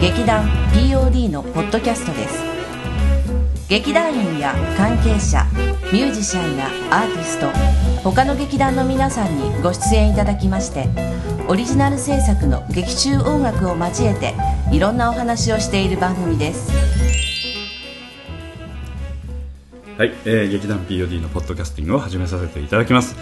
[0.00, 2.40] 劇団 POD のポッドキャストです。
[3.68, 5.44] 劇団員や関係者
[5.92, 7.48] ミュージシャンやアーティスト
[8.02, 10.88] 他の劇団の皆さんにご出演いただきまして
[11.48, 14.34] オリジナル制作の劇中音楽を交えて
[14.72, 16.70] いろんなお話をしている番組です。
[19.98, 23.16] はい、えー劇団 POD のポッドキャスティングを始めさせていただきます、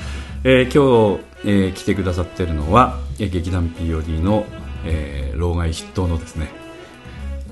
[0.45, 4.45] えー今日、えー来てくださっているのは、えー劇団 POD の、
[4.85, 6.66] えー老害筆頭のですね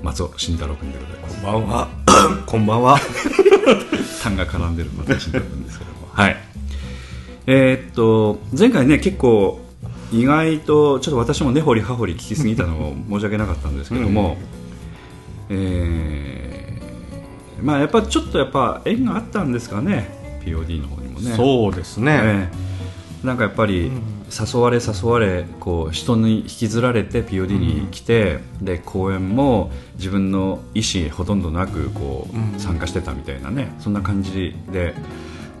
[0.05, 1.41] 松尾慎太郎君でございます。
[1.41, 1.87] こんばんは。
[2.45, 2.99] こんばんは。
[4.21, 5.97] 単が絡んでる松尾慎太郎君ですけども。
[6.13, 6.37] はい。
[7.47, 9.59] えーっと前回ね結構
[10.11, 14.37] 意外とちょっと私も根掘り葉掘り聞きすぎたのを申し訳なかったんですけども、
[15.49, 20.39] えーまあやっぱちょっとやっぱ縁があったんですかね。
[20.45, 21.33] POD の方にもね。
[21.35, 22.19] そうですね。
[22.21, 22.49] え
[23.23, 23.91] えなんかやっぱり
[24.31, 32.59] 誘われ誘われこう人に引きずられて POD に来て、で公演も自分の意思ほとんどなくこう、うん。
[32.59, 34.95] 参加してたみたいなねそんな感じで。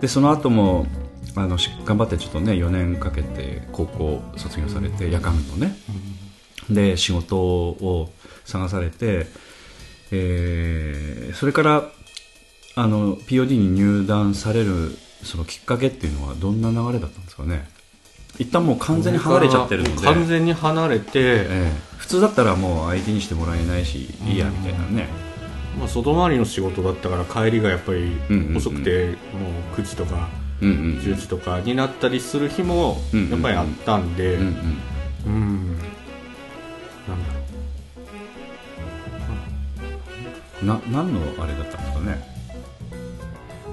[0.01, 0.87] でその後も
[1.35, 5.75] あのし頑張ってちょっとね4年かけて高校卒業されて夜間のね、
[6.69, 8.09] で仕事を
[8.45, 9.27] 探されて、
[10.11, 11.83] えーそれから
[12.75, 17.67] あの POD に入団されるそのきっかけっていうのはどんな流れだったんですかね？
[18.37, 21.71] 一旦もう完全に離れちゃってるんで、完全に離れて、ええ。
[21.97, 25.07] 普通だったらもう相手にしてもらえないし、いいやみたいなね。
[25.79, 28.17] まあ、外回りの仕事だったから帰りがやっぱり
[28.55, 30.29] 遅くて、もう9時とか
[30.61, 32.97] うんうん10時とかになったりする日も
[33.29, 35.77] やっぱりあったんで、うん
[37.07, 37.33] なんだ
[40.61, 42.35] ろな何のあれだったんですかね。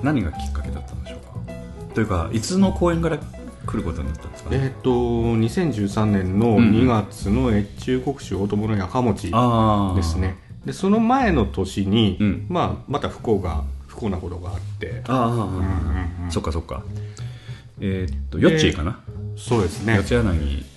[0.03, 1.95] 何がきっかけだったんでしょうか。
[1.95, 3.19] というかいつの公演から
[3.67, 4.55] 来ることになったんですかう。
[4.55, 9.31] えねっ、と2013年のうん2月の越中国酒大友のやかもち
[9.97, 10.37] ですね。
[10.65, 12.47] でその前の年に、うん。
[12.49, 15.03] まあ、また不幸が不幸なことがあって。
[15.09, 16.31] ああ、うんうんうん。
[16.31, 16.83] そっかそっか。
[17.81, 19.01] えーっとヨッチーかな、
[19.37, 19.99] そうですね。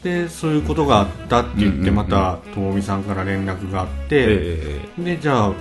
[0.03, 1.95] でそういうことがあったって言って、うんうんうん。
[1.95, 5.53] またともみさんから連絡があって、ええでじゃあ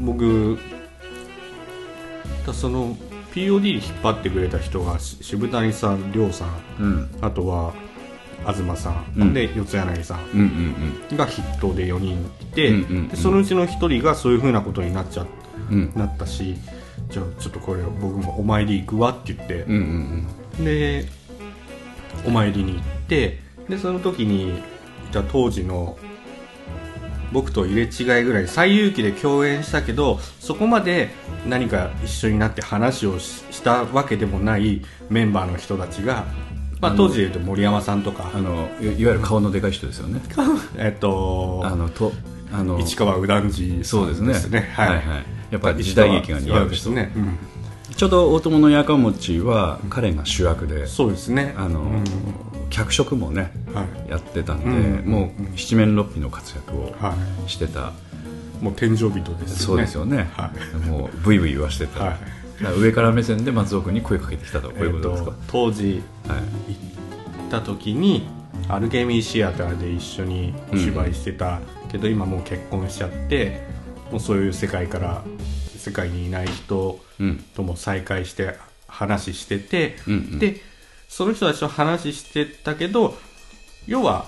[0.00, 0.58] 僕
[2.46, 2.96] だその
[3.38, 6.50] POD に引っ張ってくれた人がし渋谷さん亮さん
[6.80, 7.10] うん。
[7.20, 7.72] あとは
[8.46, 9.34] 東さん、うん。
[9.34, 15.26] で四柳さんうんうんが筆頭で4人いて、うんうんうんでそのうちの1人がそういうふうなことになっちゃ
[15.70, 15.78] うん。
[15.78, 16.56] うんなったし
[17.10, 20.26] じゃあちょっとこれ僕もお参り行くわって言って、うん
[20.58, 20.64] うん。
[20.64, 21.06] で
[22.26, 23.38] お参りに行って
[23.68, 24.62] でその時に
[25.12, 25.96] じゃあ当時の
[27.32, 31.10] 僕と入れ違いぐらい最有機で共演したけどそこまで
[31.46, 36.26] 何か一緒になって話をししたわけでもないメンバーの人たちが、
[36.80, 40.20] まあ、当時でいうと森山さんとかあのいいわゆる顔のでかい人ですよね。
[40.78, 42.12] えっとあのと
[42.52, 44.32] あの市川右團次そうですね。
[44.32, 44.70] ですね。
[44.74, 45.00] はい、はい
[45.50, 47.38] やっぱり時代劇が似合う人ね、うん。
[47.94, 51.54] ちょうど大友のやかもちは彼が主役でそうですね。
[51.56, 52.04] あの、うん
[52.70, 54.10] 脚色もねはい。
[54.10, 57.14] やってたんで、うんもう七面六臂の活躍をは
[57.46, 57.92] してた、
[58.60, 59.46] い、もう天井人ですよね。
[59.46, 60.50] そうですよね、は
[60.86, 62.80] もうブイブイ言わしてた、はい。
[62.80, 64.70] 上から目線で松尾君に声かけてきたと。
[64.70, 66.40] こういうことですか、えーと当時はい。
[66.72, 68.28] 行った時に
[68.68, 73.62] アルケミーシアターで一緒にお芝居してたけど、今もう結婚しちゃって
[74.10, 75.22] もうそういう世界から
[75.76, 77.44] 世界にいない人うん。
[77.54, 78.56] とも再会して
[78.86, 80.38] 話してて、うんうん。
[80.38, 80.60] で
[81.08, 83.16] その人たちと話してたけど
[83.86, 84.26] 要は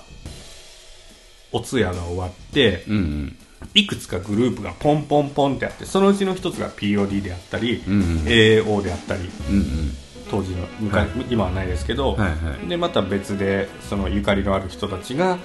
[1.52, 3.36] お通夜が終わってうんうん。
[3.74, 8.00] いくつかグループがポンポンポンってあってそのうちの一つが POD であったり、うんうん。
[8.24, 9.92] AO であったりうんうん。
[10.30, 12.68] 当時の昔、今はないですけど、はいはい。
[12.68, 15.38] でまた別でそのゆかりのある人たちが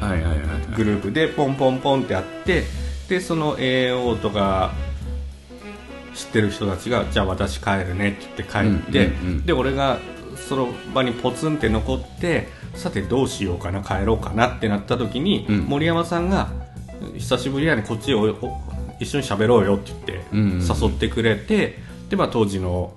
[0.00, 0.40] はいはいはいはい。
[0.76, 2.64] グループでポンポンポンってあって
[3.08, 4.72] でその AO とか
[6.14, 8.48] 知ってる人たちがじゃあ私帰るねって言って帰
[8.88, 9.46] って、うんうんうん。
[9.46, 9.98] で俺が
[10.48, 15.60] その場にポツンって残ってさてどうしようかな帰ろうかなってなった時に、うん。
[15.62, 16.50] 森山さんが
[17.16, 18.62] 久しぶりやねこっちへおお
[19.00, 20.60] 一緒に喋ろうよって言ってうんうんうん。
[20.60, 21.78] 誘ってくれて、
[22.08, 22.92] でまあ当時の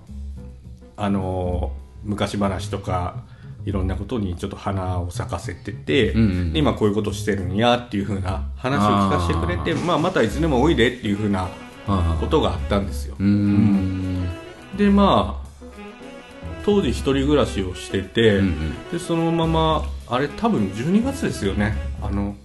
[0.97, 3.23] あのー昔話とか
[3.65, 11.49] いろんなことにちょっと花を咲かせてて、うんうんで今こういうことしてるんやっていう風な話を聞かせてくれてまあ、またいつでもおいでっていう風な
[11.87, 13.15] あことがあったんですよ。
[13.19, 14.29] うーん。
[14.77, 15.44] でまあ
[16.65, 18.91] 当時一人暮らしをしてて、うんうん。
[18.91, 21.75] でそのままあれ多分12月ですよね。
[22.01, 22.35] あの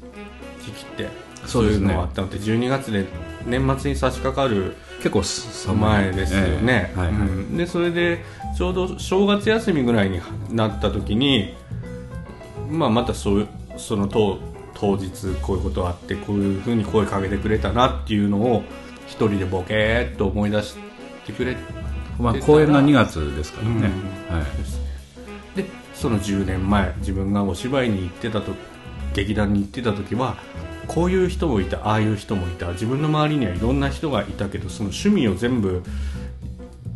[0.63, 1.31] 時期って。
[1.47, 3.07] そういうのがあったのって12月で
[3.47, 7.17] 年末に差し掛かる結構寒い前ですよね、ええはいはい。
[7.17, 7.57] うん。
[7.57, 8.23] でそれで
[8.57, 10.21] ちょうど正月休みぐらいに
[10.51, 11.55] なった時に、
[12.69, 14.39] まあ、またそうその当
[14.75, 18.63] 当日こういうことあってこういうふうに声かけてくれたなっていうのを
[19.07, 20.77] 一人でボケーっと思い出し
[21.27, 21.80] てくれて
[22.21, 23.91] まあ、公演が2月ですからね、
[24.31, 24.37] うん。
[24.37, 25.65] はい、で
[25.95, 28.53] その10年前自分がお芝居に行ってたと
[29.15, 30.37] 劇団に行ってた時は
[30.87, 32.69] こういう人もいたああいう人もいた。
[32.73, 35.83] 自分の周りにはいろんな人がいたけどその趣味を全部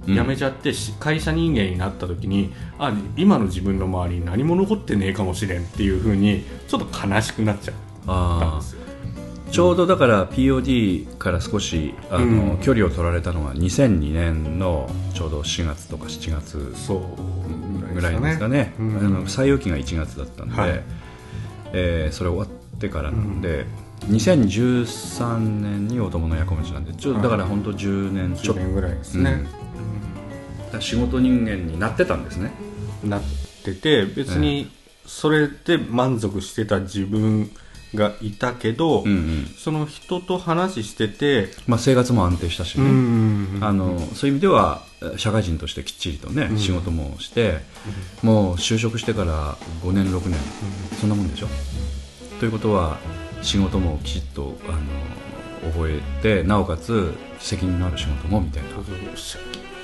[0.06, 0.14] うん。
[0.14, 7.74] やめちゃって、し会社人間になった時にあ今の自分の周りに何も残ってねえかもしれんっていうふうにちょっと悲しくなっちゃっ
[8.06, 8.80] たんあですよ。
[8.82, 8.83] あ
[9.54, 12.58] ちょうどだから POD から少しあの、うん。
[12.58, 18.98] 距離を取られたのは2002年のちょうど4月とか7月そうぐらいですかね、うん。
[18.98, 20.82] あの採用期が1月だったんで、はい。
[21.72, 23.66] えーそれ終わってからなんで、
[24.08, 29.46] 2013年に「お供のやこもち」なんでちょうどだから本当10年ちょ10っと、年ぐらいですね。
[30.72, 32.50] うん、仕事人間になってたんですね。
[33.04, 33.22] なっ
[33.62, 34.72] てて別に
[35.06, 37.52] それで満足してた自分
[37.94, 39.46] がいたけど、うんうん。
[39.56, 44.82] その人と話してて、まあ、生活も安定したしね、んあのそういう意味では
[45.16, 46.58] 社会人としてきっちりとね、うん。
[46.58, 47.60] 仕事もして、
[48.22, 50.38] もう就職してから5年6年、
[51.00, 51.48] そんなもんでしょ？
[52.40, 52.98] ということは
[53.42, 58.68] 仕事もきちっとあの覚えてなおかつ責任のある仕事もみたいな。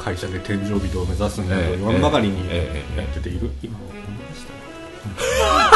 [0.02, 3.00] 会社で天井人を目指すんだとええ言わんばかりにええ。
[3.00, 5.69] やってている、今思いました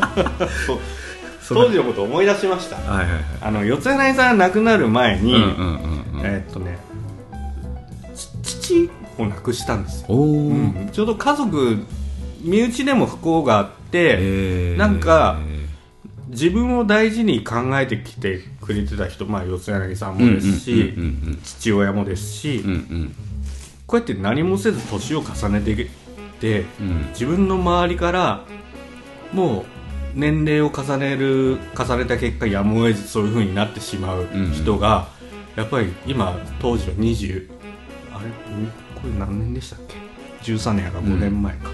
[1.48, 2.76] 当時のことを思い出しました。
[2.76, 3.24] はいはいはい。
[3.40, 6.24] あの四谷さんが亡くなる前に、うんうんうんうん。
[6.24, 6.78] えーっとね
[8.14, 8.28] ち
[8.60, 10.88] 父を亡くしたんですよ、うん。
[10.92, 11.78] ちょうど家族
[12.42, 14.78] 身内でも不幸があって、えー。
[14.78, 15.38] なんか
[16.28, 23.14] 自分を大事に考えてきてくれてた人、まあ、四谷さんもですし、うんうん父親もですし、うんうん。
[23.86, 25.88] こうやって何もせず年を重ねていっ
[26.40, 26.64] て
[27.10, 28.44] 自分の周りから
[29.32, 29.75] もう
[30.16, 35.08] 年齢を重ねる重ねた結果やむを得ずそういう風になってしまう人が、
[35.54, 37.50] やっぱり今当時は20
[38.12, 38.28] あれ？
[38.28, 38.66] ん
[39.00, 39.94] これ何年でしたっけ
[40.50, 41.70] ？13年やから5年前か、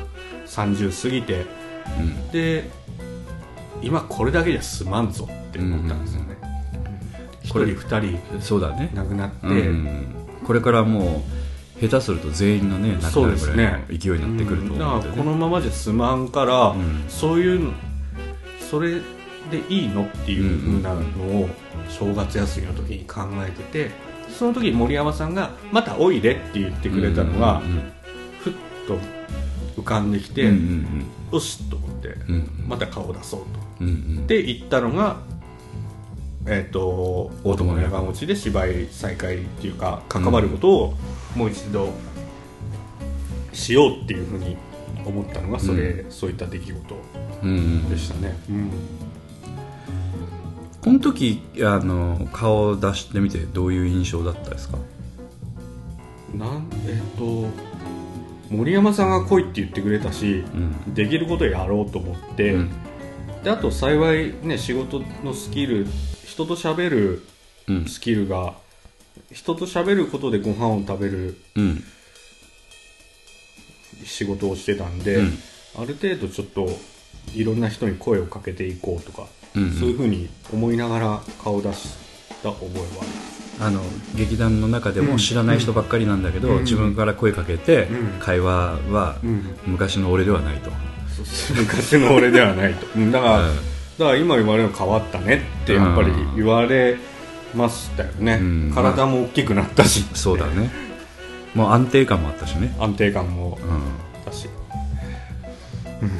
[0.46, 1.46] 30過ぎて。
[1.98, 2.30] うん。
[2.30, 2.68] で
[3.80, 6.36] 今これだけじゃ済まんぞって思ったんですよね、
[7.42, 10.06] 一これ人二人そうだね、亡くなって、うん。
[10.44, 11.24] これからも
[11.78, 15.02] う下手すると全員がね亡くなるぐらいの勢いになってくるとだから思うん。
[15.02, 17.04] で、ねこのままじゃ済まんから、ん。
[17.08, 17.72] そういうの
[18.72, 19.02] それ
[19.50, 21.00] でいいのっていうふうなの
[21.42, 21.48] を
[21.90, 23.90] 正月休みの時に考えてて
[24.30, 27.82] その時森山さんが「またおいで」って言ってくれたのが、うんうん
[28.40, 28.52] ふっ
[28.88, 28.98] と
[29.80, 32.68] 浮かんできて、うんうんよしと思って、うんうん。
[32.68, 33.46] また顔を出そうと。
[33.80, 34.26] うんうん。
[34.26, 35.18] で行ったのが
[36.46, 40.94] えっ、と大友の山持ちで芝居再開っていうか関わることを
[41.36, 41.90] もう一度
[43.52, 44.56] しようっていうふうに
[45.04, 46.94] 思ったのがそれ、そういった出来事。
[46.94, 48.70] うんうんでしたね、うん。
[50.80, 54.78] この時あの顔を出してみてどういう印象だったですか？
[56.34, 57.48] なんえっ、と
[58.48, 60.94] 森山さんが来いって言ってくれたし、うん。
[60.94, 62.70] できることやろうと思って、うん。
[63.42, 65.86] であと幸いね仕事のスキル
[66.26, 67.26] 人と喋る
[67.68, 67.86] うん。
[67.86, 68.54] スキルが
[69.30, 71.84] 人と喋ることでご飯を食べるうん。
[74.04, 75.38] 仕事をしてたんで、うん。
[75.78, 76.68] ある程度ちょっと
[77.34, 79.72] いろんな人に声をかけていこうとか、うんうん。
[79.72, 81.94] そういうふうに思いながら顔を出し
[82.42, 83.80] た覚えはありますあの
[84.14, 86.62] 劇団の中でも知らない人ばっかりなんだけど、うん。
[86.64, 88.20] 自分から声かけて、うん。
[88.20, 89.56] 会話はうん。
[89.66, 90.70] 昔の俺ではないと、
[91.54, 92.86] 昔の俺ではないと。
[92.96, 93.56] うんだから、うん。
[93.56, 96.96] だから今言われるの変わったねってやっぱり言われ
[97.54, 98.72] ましたよね、うん。
[98.74, 100.70] 体も大きくなったし、そうだね。
[101.54, 104.48] もう安定感もあったしね、安定感もうん、あったし、
[106.00, 106.10] うん、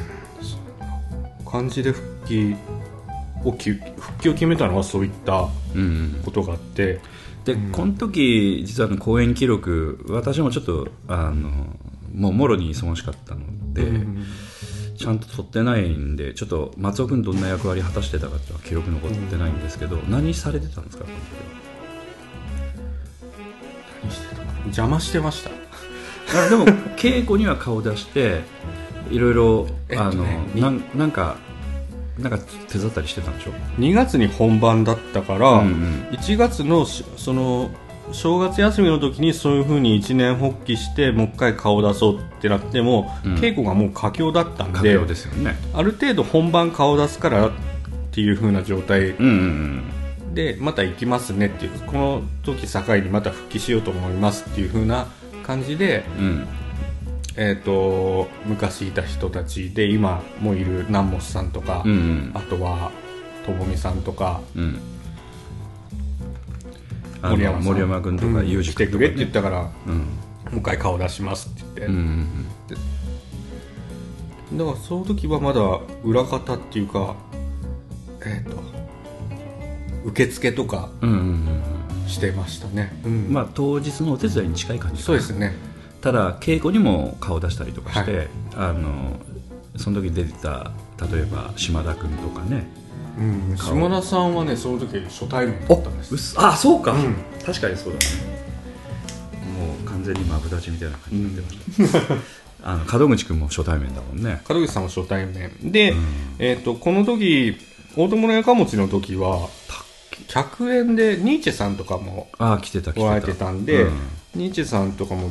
[1.53, 2.55] 感じで復帰
[3.45, 5.83] をき復帰を決めたのはそういったうんう
[6.19, 6.21] ん。
[6.25, 6.99] ことがあって。
[7.45, 11.49] で、この時実はあの公演記録私もちょっとあの
[12.15, 13.41] もうもろに忙しかったの
[13.73, 14.25] で、うん
[14.95, 21.05] ちゃんと撮ってないんでちょっと松尾君どんな役割果たしてたかっていうのは記録残ってないんですけど、何されてたんですか
[24.65, 25.49] 邪魔してました。
[26.49, 28.41] でも稽古には顔出して
[29.09, 31.35] いろいろ、えっとねあのになんなんか
[32.19, 32.37] なんか
[32.69, 36.07] 手伝ったりしてたんでしょ？2月に本番だったから、うんうん。
[36.11, 37.71] 1月のしその
[38.11, 43.35] 正月休みの時にそういう風に一年発起してもう一回顔出そうってなっても、うん。
[43.35, 45.55] 稽古がもう佳境だったん佳で境ですよね。
[45.73, 47.51] ある程度本番顔出すからっ
[48.11, 49.15] ていう風な状態。
[50.33, 55.07] でまた行きますねっていうこの時境にまた復帰しようと思いますっていう風な
[55.43, 56.47] 感じで、うんうん
[57.35, 62.31] えー、と昔いた人たちで今もいる南本さんとか、うんうん。
[62.33, 62.91] あとは
[63.45, 64.79] ともみさんとかうん。
[67.23, 68.49] 森山森山君とかうん。
[68.49, 69.95] 裕二来てくれって言ったから、うん。
[69.97, 70.05] も
[70.55, 72.45] う一回顔出しますって言って、うんうん
[74.57, 75.61] だからその時はまだ
[76.03, 77.15] 裏方っていうか
[78.23, 78.61] えっ、と
[80.05, 83.29] 受付とかうんうんうんしてましたね、ううん。
[83.29, 85.55] んまあ当日のお手伝いに近い感じそうですね
[86.03, 88.27] ただ稽古にも顔出したりとかして、はい。
[88.57, 89.17] あの
[89.77, 90.71] その時出てた
[91.09, 92.67] 例えば島田君とかね。
[93.17, 93.57] うん。
[93.57, 93.73] 顔。
[93.73, 96.35] 島田さんはねその時初対面だったんです。
[96.37, 97.15] あそうか、うん。
[97.45, 98.05] 確かにそうだね。
[99.57, 101.99] もう完全にマブダチみたいな感じになってました、
[102.69, 104.41] あの門口君も初対面だもんね。
[104.49, 105.51] 門口さんは初対面。
[105.71, 106.05] で、うん。
[106.39, 107.55] えっ、とこの時
[107.95, 109.47] 大友のやかもちの時は
[110.27, 113.05] 100円でニーチェさんとかもああ来てた来てた。
[113.05, 113.93] おられてたんで、うん
[114.35, 115.29] ニーチェさんとかも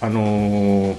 [0.00, 0.96] あのー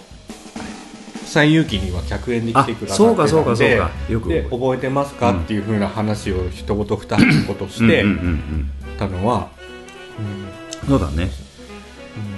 [1.25, 3.91] 西遊記には100円で来てくださってたんであそうかそうかそうか。
[4.09, 8.97] よくで覚えてますか、うんっていうふうな話を一言二言してうんうんうんうん。
[8.97, 9.49] たのは、
[10.87, 11.29] そうだね、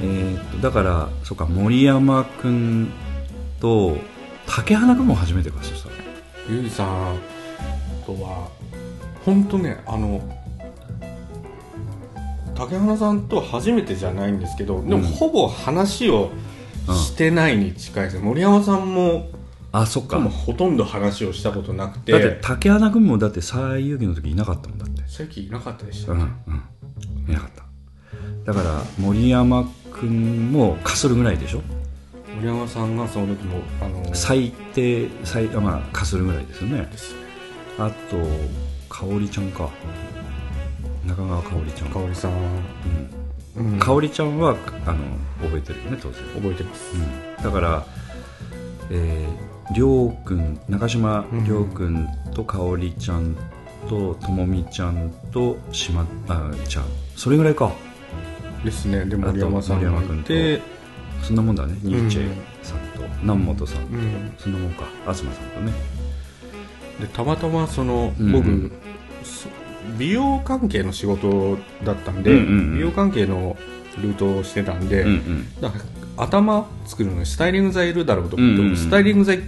[0.01, 2.91] えーとだからそうか森山君
[3.59, 3.97] と
[4.47, 5.95] 竹花君も初めてかそしたら。
[6.49, 7.19] ゆうじさん
[8.05, 8.47] とは
[9.25, 10.21] 本当ねあの
[12.57, 16.31] 竹花さんとは初めてじゃないんですけどでもうんほぼ話を
[16.87, 19.29] してないに近いです、森山さんも
[19.71, 20.19] あそっか。
[20.21, 22.13] ほとんど話をしたことなくて。
[22.13, 25.03] だって竹花君もだって西遊記の時いなかったもんだって。
[25.07, 27.31] 席いなかったでしたうんね、うん。
[27.31, 27.63] いなかった。
[28.45, 31.61] だから森山君もかするぐらいでしょ？
[32.35, 36.87] 森山さんがその時もあの最低最あまあかするぐらいですよね。
[36.89, 37.19] ですね。
[37.77, 38.17] あと
[38.89, 39.69] 香織ちゃんか
[41.07, 41.89] 中川香織ちゃん。
[41.89, 42.31] 香織さん、
[43.57, 43.73] うん。
[43.73, 44.97] うん香織ちゃんはあの
[45.41, 46.23] 覚えてるよね当然。
[46.35, 47.43] 覚えてます、うん。
[47.43, 47.85] だから、
[48.91, 53.35] えー、りょうくん中島りょうくんとかおりちゃん
[53.89, 56.85] とともみちゃんとしまあちゃん。
[57.15, 57.71] それぐらいか。
[58.63, 59.05] ですね。
[59.05, 60.61] で森山さんがいて
[61.23, 61.77] そんなもんだね。
[61.81, 62.29] ニーチェ
[62.61, 62.79] さん。
[62.99, 64.33] と南本さんと、うん。
[64.37, 64.83] そんなもんか。
[65.01, 65.71] 東さんとね。
[66.99, 68.71] でたまたまその、うん僕
[69.23, 69.47] そ
[69.97, 72.75] 美容関係の仕事だったんで、うんうんうん。
[72.75, 73.55] 美容関係の
[74.01, 75.61] ルートをしてたんで、うんうん。
[75.61, 75.83] だから
[76.23, 78.77] 頭作るのにスタイリング剤いるだろうと思って、うんうんうん。
[78.77, 79.41] スタイリング剤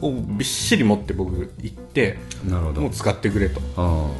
[0.00, 2.80] をびっしり持って僕行ってなるほど。
[2.80, 3.60] もう使ってくれと。
[3.76, 4.10] あ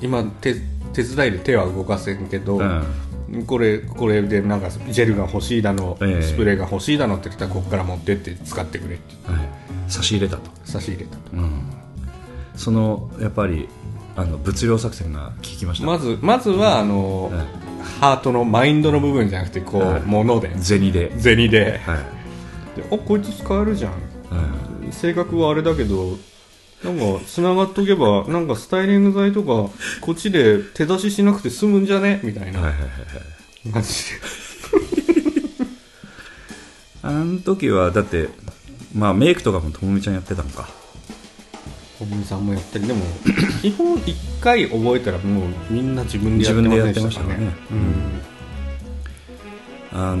[0.00, 0.54] 今手
[0.92, 2.84] 手伝いで手は動かせんけど、あ
[3.30, 3.46] うん。
[3.46, 6.22] これこれでなんかジェルが欲しいだの、ええ。
[6.22, 9.14] スプレーが欲しいだのって言ったらここから持ってって使ってくれって。
[9.30, 9.48] はい、
[9.88, 11.20] 差し入れたと、差し入れたと。
[11.32, 11.62] うん、
[12.54, 13.68] そのやっぱり
[14.16, 15.86] あの物量作戦が効きました。
[15.86, 17.46] まずまずはあの、はい。
[18.00, 20.02] ハートのマインドの部分じゃなくてこう、はい。
[20.02, 20.50] 物で。
[20.60, 21.78] 銭で、銭で。
[21.78, 22.80] はい。
[22.80, 23.92] であこいつ使えるじゃん。
[23.92, 23.98] は
[24.88, 24.92] い。
[24.92, 26.16] 性格はあれだけど
[26.84, 29.70] なんか繋がっとけばなんかスタイリング剤とか
[30.00, 32.20] こっちで手出ししなくて済むんじゃね？
[32.22, 32.60] みたいな。
[32.60, 32.94] はいはいはいは
[33.68, 33.72] い。
[33.72, 33.96] 感じで。
[37.02, 38.28] あの時はだって
[38.94, 40.68] まあメイクとかもともみちゃんやってたのか
[41.98, 43.00] 小文さんもやったりでも
[43.62, 47.52] 基本一回覚えたらもうみんな自分でやってました自分でやってましたからね
[49.92, 50.16] あの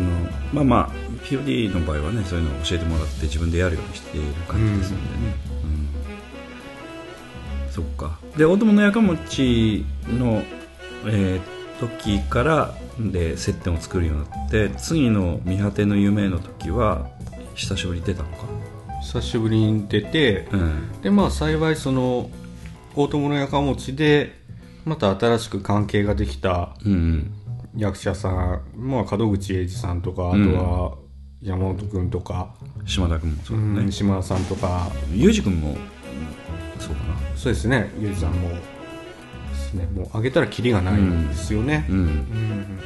[0.52, 0.90] まあまあ
[1.24, 5.34] POD の場合はねそういうのを教えてもらって自分でやるようにしている感じですのでね、
[7.66, 7.72] うん。
[7.72, 8.18] そっか。
[8.38, 10.42] で大友のやかもちの、
[11.06, 17.08] えー時からで接点を作るようになって次の「見果ての夢」の時は
[17.54, 18.45] 久しぶりに出たのか
[19.06, 21.00] 久しぶりに出てうん。
[21.00, 22.28] でまあ幸いその
[22.96, 24.32] 大友のやかもちで
[24.84, 26.92] また新しく関係ができたうん。
[26.92, 27.32] うん
[27.76, 30.96] 役者さん、まあ、門口英二さんとかあとうんは
[31.42, 32.54] 山本君とか、
[32.86, 33.80] 島田君もそうだね。
[33.80, 34.90] うん島田さんとか。
[35.12, 35.76] 裕二君も、うん
[36.80, 37.16] そうかな。
[37.36, 37.92] そうですね。
[38.00, 38.56] ゆうじさんもで
[39.54, 39.86] すね。
[39.94, 41.98] もうあげたらキリがないんですよね、うん。
[41.98, 42.80] うん。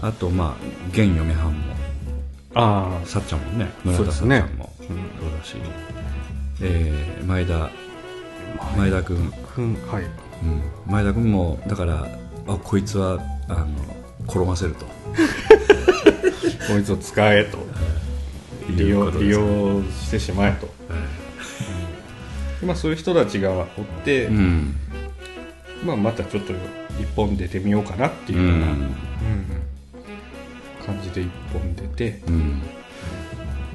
[0.00, 1.74] あとまあ現嫁はんも
[2.54, 4.38] ああさっちゃんもね村田さそうですね。
[4.38, 5.56] っちゃんもそうだし、
[6.62, 7.70] えー前田
[8.76, 10.04] 前田君、君はい。
[10.42, 12.06] うん、前田君もだから
[12.46, 13.66] あこいつはあの
[14.26, 14.86] 転がせると。
[16.68, 17.58] こいつを使えと。
[18.76, 20.68] 利用利用してしまえと。
[22.64, 23.66] まあ、そういう人たちがおっ
[24.04, 24.76] て、うん。
[25.84, 26.52] まあ、またちょっと
[27.00, 28.72] 一本出てみようかなってういうような、うん。
[28.74, 28.88] ん
[30.86, 32.62] 感じで一本出て、うん。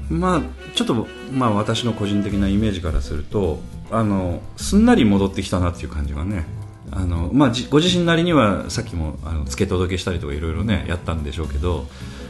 [0.10, 0.42] まあ
[0.76, 3.60] ちょっと、まあ、私の個人的なイメージからすると
[3.92, 6.46] あのすんなり戻ってきたなっていう感じがね
[6.92, 11.86] あの、まあ、じご自身なりにはさっきもあの付け届けしたりとかいろいろねやったんでしょうけど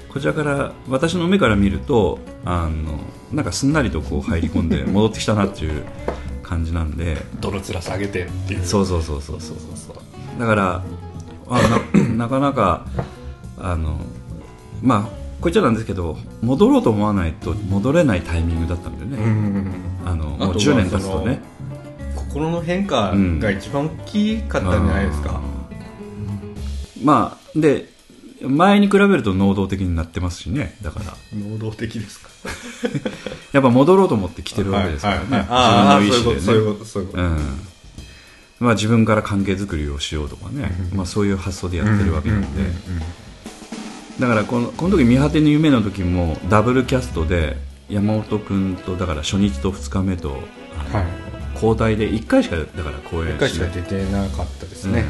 [0.10, 3.00] こちらから私の目から見るとあの
[3.34, 5.84] なんかすんなりとこう入り込んで 戻ってきたなっていう
[6.42, 7.18] 感じなんで。
[7.42, 8.66] 泥面下げてっていう。
[8.66, 10.84] そうそうそうそうそうそうだから
[11.48, 11.62] あ
[11.98, 12.86] ななかなか
[13.58, 14.00] あの
[14.86, 15.10] まあこ
[15.42, 19.74] う言っちゃなんですけど戻ろうと思わないと戻れないタイミングだったんでね、うん。
[20.06, 21.42] あのもうあとは10年経つとね。
[22.16, 25.42] 心の変化が一番大きかったんじゃないですか。
[27.04, 27.90] まあで
[28.42, 30.78] 前に比べると能動的になってますしね。
[30.82, 31.14] だから。
[31.34, 32.30] 能動的ですか。
[33.54, 37.24] やっぱ戻ろうと思って来てるわけですからね、はいはい自分の意そういう思でねこと、そういうこと、そういうこと。
[37.24, 37.38] うん。
[38.60, 42.74] まあ、自分から関係づくりをしようとかね、まあ、そういう発想でやってるわけなんで、うんうんうん
[44.20, 47.58] だからこのこの時見果ての夢の時もダブルキャストで
[47.90, 51.06] 山本君とだから初日と2日目とはい。
[51.56, 55.06] 交代で1回しかだから公演一回しか出てなかったですね。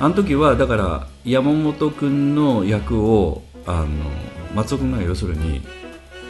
[0.00, 0.04] うん。
[0.06, 3.88] あの時はだから山本君の役をあの
[4.54, 5.62] 松尾君が要するに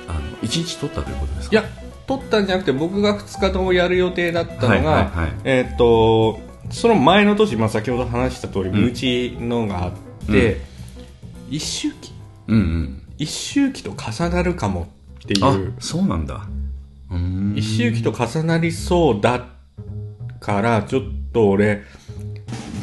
[0.07, 1.57] あの1日取ったということですか？
[1.61, 1.65] いや、
[2.07, 5.11] 撮ったんじゃなくて僕が2日ともやる予定だったのが、
[5.45, 6.39] えーっと、
[6.71, 8.75] その前の年、まあ、先ほど話した通り、ん。
[8.75, 9.93] 身内のがあっ
[10.27, 10.61] て、
[11.51, 12.13] 一周期
[12.47, 13.03] うんうん。
[13.19, 14.89] 一周期と重なるかも
[15.25, 16.47] っていあう、そうなんだ。
[17.11, 17.55] うーん。
[17.57, 19.47] 一周期と重なりそうだ
[20.41, 21.03] から、ちょっ
[21.33, 21.83] と俺、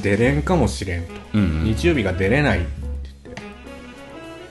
[0.02, 1.08] 出れんかもしれんと。
[1.34, 1.64] うんうん。
[1.76, 2.70] 日曜日が出れないって
[3.24, 3.32] 言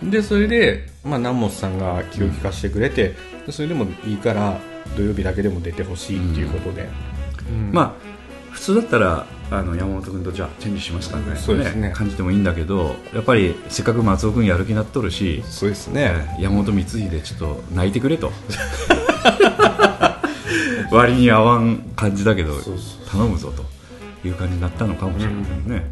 [0.08, 0.16] って。
[0.18, 3.14] で、それで、まあ、南本さんが気を利かしてくれて、
[3.46, 4.58] でそれでもいいから、
[4.96, 6.88] 土曜日だけでも出てほしいっていうことで。
[7.72, 7.92] まあ
[8.50, 9.26] 普通だったら
[9.58, 11.92] あの山本君とじゃあチェンジしますかねそうですね。
[11.94, 16.36] 感じてもいいんだけどやっぱりせっかく松尾君やる気になっとるし、そうですえね。
[16.38, 18.32] ー山本光秀ちょっと泣いてくれと。
[20.90, 22.54] 割に合わん感じだけど
[23.10, 23.64] 頼むぞと
[24.26, 25.90] いう感じになったのかもしれないね、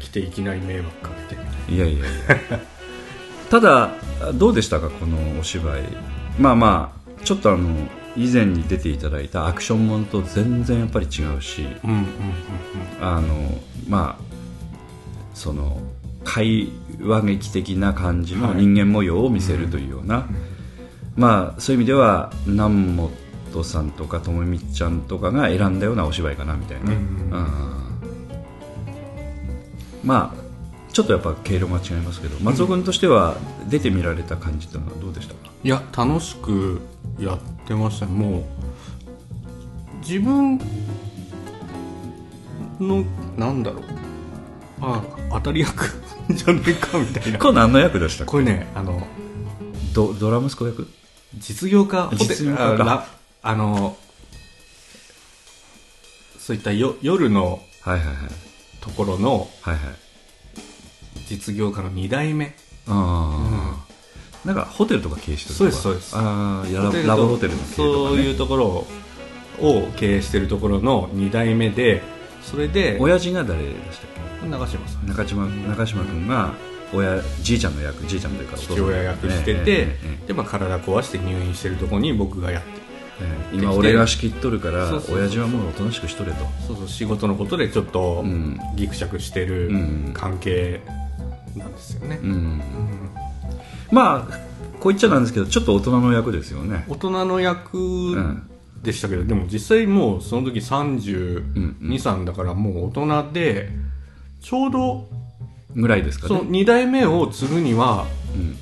[0.00, 1.40] 来ていきなり迷惑かけて。
[1.72, 2.08] いやいやい
[2.50, 2.60] や。
[3.50, 3.90] ただ
[4.34, 5.82] どうでしたかこのお芝居。
[6.38, 7.68] まあまあちょっとあの
[8.18, 12.04] 以前に出ていただいたアクションものと全然やっぱり違うしうんうんうん
[13.00, 13.28] あの
[13.88, 14.28] まあ
[15.34, 15.80] その
[16.24, 18.56] 会話劇的な感じのはい。
[18.56, 20.28] 人間模様を見せるというような、
[21.16, 27.46] まあそういう意味では南本さんとかともみちゃんとかが選んだようなお芝居かなみたいな、うんうん。
[30.02, 30.47] まあ
[30.98, 33.36] ちょっとやっぱ毛色が違いますけど松尾君としては
[33.68, 36.80] 出てみられた感じっていうのはどうでしたか、いや楽しく
[37.20, 38.12] やってましたね。
[38.14, 38.44] もう
[40.00, 40.58] 自分
[42.80, 43.04] の
[43.36, 43.82] なんだろう。
[44.80, 45.84] あ当たり役
[46.30, 47.38] じゃねえかみたいな。
[47.38, 48.32] これ何の役でしたっけ？
[48.32, 49.00] これねあの
[49.94, 50.88] ドドラ息子役？
[51.38, 52.10] 実業家？
[52.16, 52.56] 実業家。
[52.56, 53.06] かあな
[53.42, 53.96] あの
[56.40, 58.16] そういったよ夜のはいはいはい。
[58.80, 60.07] ところのはいはい
[61.28, 62.54] 実業家の2代目。
[62.86, 63.76] あ
[64.44, 65.82] あ、なんかホテルとか経営してるとか。
[65.82, 66.26] そうですそうです。
[66.26, 68.86] ああやララブホテルの経営とか、ね、そういうところ
[69.60, 72.02] を経営してるところの2代目で
[72.42, 75.02] それで親父が誰でしたっ長嶋さん。
[75.02, 76.52] け中島中島君が
[76.94, 82.68] 親じいちゃんの役じいちゃんというかお父親役してて、ええええでまあ、体壊して入院してるところに僕がやって。
[83.20, 83.56] ええ。
[83.56, 86.38] 今俺が仕切っとるから親父はもうおとなしくしとれと。
[86.66, 88.58] そうそう仕事のことでちょっとうん。
[88.76, 90.10] ギクシャクしてるうん。
[90.14, 90.80] 関係
[91.58, 92.62] なんですよね、うん。
[93.90, 94.34] まあ
[94.80, 96.84] こう言っちゃなんですけどちょっと大人の役ですよね。
[96.88, 98.48] 大人の役ん。
[98.82, 101.90] でしたけど、でも実際もうその時32、うんうん。
[101.90, 103.70] 3だからもう大人で
[104.40, 105.08] ちょうど
[105.74, 108.56] ぐらいですかそのね2代目を継ぐにはうんうん。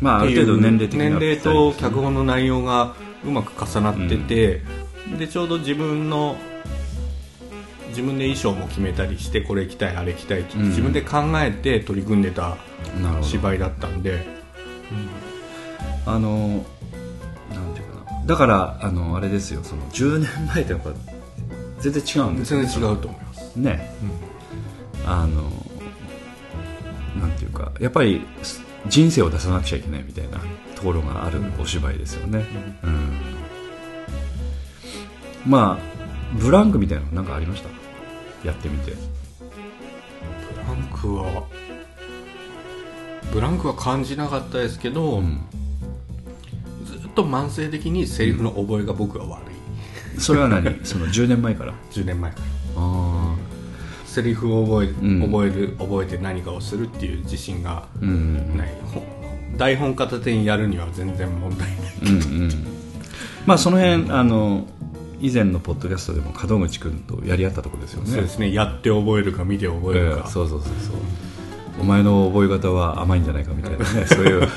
[0.00, 2.94] まあある程度年齢的な年齢と脚本の内容が
[3.24, 4.62] うまく重なってて、
[5.18, 6.36] でちょうど自分の
[7.92, 10.68] 自分で衣装も決めたりしてこれ着たいあれ着たいってうん。
[10.70, 12.56] 自分で考えて取り組んでた
[13.22, 14.26] 芝居だったんで、
[16.04, 18.24] あのなんていうかな。
[18.26, 19.62] だからあのあれですよ。
[19.62, 20.90] その10年前とやっぱ
[21.80, 22.60] 全然違うんですよ。
[22.60, 23.94] 全然違うと思います、ね、
[25.06, 25.50] あの
[27.20, 27.72] なんていうか。
[27.80, 30.38] やっぱりす人生を出さなくちゃいけないみたいな
[30.74, 32.44] ところがあるお芝居ですよね、
[32.82, 33.12] うん。
[35.46, 37.81] まあブランクみたいなのなんかありました？
[38.44, 38.92] やってみて。
[38.92, 38.98] ブ
[40.60, 41.44] ランクは
[43.32, 45.40] ブランクは感じなかったですけど、うん。
[46.84, 49.54] ずっと慢性的にセリフの覚えが僕は悪い。
[50.20, 50.80] それは何？
[50.84, 52.44] その10年前から？10年前から。
[52.76, 53.34] あ
[54.04, 55.22] セリフを覚え,、ん。
[55.22, 59.02] 覚える覚えて何かをするっていう自信があうんない、ほ
[59.56, 61.78] 台本片手にやるには全然問題ない。
[62.02, 62.66] うんうん。
[63.46, 64.66] まあその辺あの
[65.22, 68.10] 以前のポッドキャストでも門口君とやり合ったところですよね。
[68.10, 68.52] そうですね。
[68.52, 70.96] やって覚えるか見て覚えるえか、えそうそうそうそう。
[71.80, 74.48] お前の覚え方は甘いんじゃないかみたいなね そういう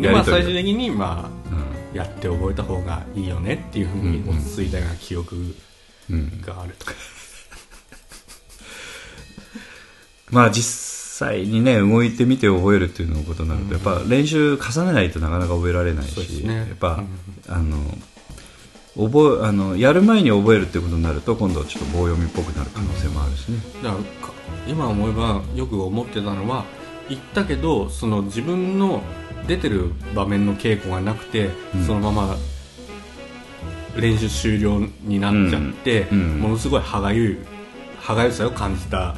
[0.00, 5.54] でまあ、最終的に、まあうんやって覚えた方がいいよねっていうふうに落ち着いたような記憶
[6.10, 6.86] うんがあると、
[10.30, 10.64] まあ実
[11.28, 16.56] 際にね動いてみて覚えるっていうのことになると、やっぱ練習重ねないとなかなか覚えられないし、ね。
[16.56, 17.04] やっぱ、
[17.48, 17.76] あの
[18.94, 23.98] 覚えあのやる前に覚えるっていうことになると今度はちょっと棒読みっぽくなる可能性もあるしね、だか
[24.68, 26.64] 今思えばよく思ってたのは
[27.08, 29.02] 言ったけどその自分の
[29.46, 31.84] 出てる場面の稽古がなくて、うん。
[31.84, 32.36] そのまま
[33.96, 36.18] 練習終了になっちゃって、うん。
[36.18, 36.40] うん。
[36.40, 37.38] ものすごい歯がゆい
[38.00, 39.16] 歯がゆさを感じた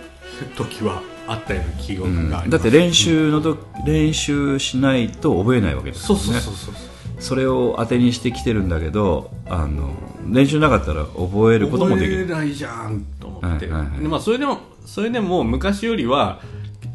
[0.56, 3.56] 時はあったような記憶うんがあります、だって練習のと、
[3.86, 6.91] 練習しないと覚えないわけですそよねうそうそうそう
[7.22, 9.94] それを当てにしてきてるんだけどあの
[10.28, 12.26] 練習なかったら覚えることもできる。
[12.26, 14.00] 覚えないじゃんと思って、はいはいはい。
[14.00, 16.40] でまあ、それでもそれでも昔よりは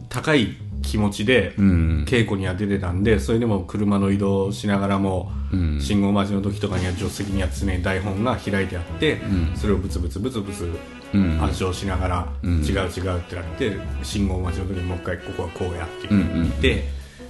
[0.09, 2.05] 高い気持ちでうん。
[2.07, 5.81] 稽古には出てたんでそれでも車の移動しながらも、うん。
[5.81, 9.53] 信号待ちの時とかには助手席には常に台本が開いてあって、ん。
[9.55, 10.69] それをブツブツブツブツ
[11.13, 11.41] うん。
[11.41, 12.63] 暗唱しながら、うん。
[12.63, 16.83] 違う違うってなって信号待ちの時にもう一回ここはこうやって言って、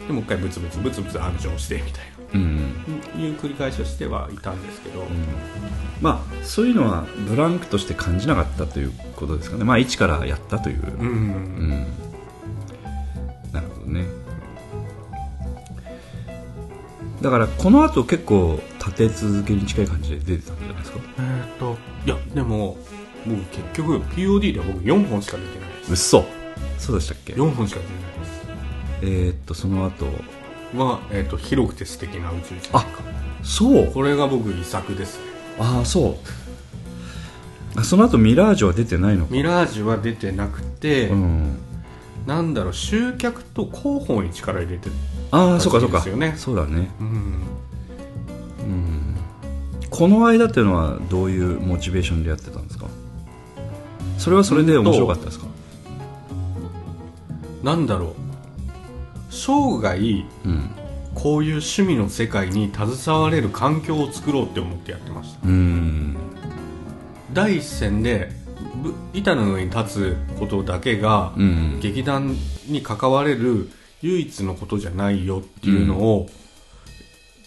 [0.07, 2.57] でもう一回ブツブツブツブツ暗唱してみたいうん。
[3.15, 5.05] ないう繰り返しをしてはいたんですけど、
[6.01, 9.63] まあそういうのはブランクとして感じなかったということですかね。
[9.63, 11.07] まあ一からやったという、うん。
[11.07, 11.69] うん。
[13.53, 14.05] なるほどね。
[17.21, 20.99] だからこの後結構立て続けに近い感じで出てたんじゃないですか？
[21.17, 22.77] えーっといやでも
[23.25, 25.89] 僕結局 POD では僕4本しか出てないです。
[25.89, 26.25] うっそ
[26.77, 28.41] そうでしたっけ？4本しか出てないです。
[29.01, 30.05] えーっとその後
[30.75, 32.85] は、えーっと広くて素敵な宇宙人あ
[33.43, 33.91] そう。
[33.91, 35.23] これが僕遺作ですね。
[35.59, 36.19] ああそ
[37.75, 37.79] う。
[37.79, 39.33] あその後ミラージュは出てないのか。
[39.33, 41.57] ミラージュは出てなくて、うん。
[42.25, 44.95] なんだろう集客と広報に力入れてる
[45.31, 45.97] ああそうかそうか。
[45.97, 46.33] ですよね。
[46.35, 46.89] そうだね。
[46.99, 47.07] うん。
[47.07, 47.11] う
[48.73, 49.15] ん。
[49.89, 52.87] この間っていうのはどういうモチベーションでやってたんですか？
[54.17, 55.45] それはそれで面白かったですか？
[57.63, 58.13] なんだろう
[59.47, 60.69] 生涯うん。
[61.15, 65.47] こういう趣味の世界に携われる環境を作ろうって思ってやってました。
[65.47, 66.15] うん。
[67.33, 68.29] 第一線で
[68.83, 71.79] ぶ板の上に立つことだけが、うん。
[71.79, 72.35] 劇団
[72.67, 73.69] に関われる
[74.01, 76.27] 唯一のことじゃないよっていうのを、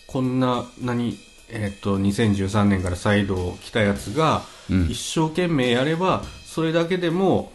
[0.08, 1.16] こんな何
[1.48, 4.86] えっと2013年から再度来たやつが、うん。
[4.90, 7.52] 一生懸命やればそれだけでも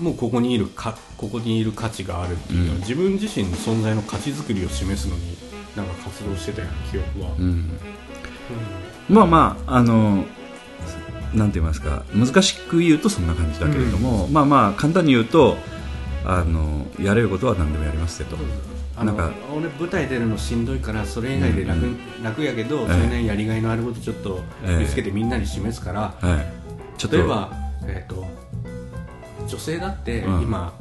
[0.00, 2.80] もうここにいるかここにいる価値があるっていうのは、うん。
[2.80, 5.36] 自分自身の存在の価値づくりを示すのに
[5.76, 7.78] なんか活動してたような記憶は、うん。
[9.08, 10.24] まあまああの
[11.34, 15.56] なんて言いますか難しく言うとそんな感じだけれども、まあまあ簡単に言うと
[16.24, 18.38] あのやれることは何でもやりますってと。
[18.98, 21.86] あのなんか俺舞台出るのしんどいからそれ以外で楽,、
[22.22, 27.50] 楽やけど、それなりにやりがいのあることちょっとええ見つけてみんなに示すから、はいちょっと例えば、
[27.82, 28.26] えー、と
[29.46, 30.42] 女性だってうん。
[30.42, 30.72] 今、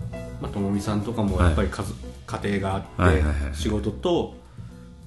[0.42, 1.84] まあ、ともみさんとかもやっぱり家,、
[2.26, 3.56] 家庭があって、はいはいはい。
[3.56, 4.36] 仕事と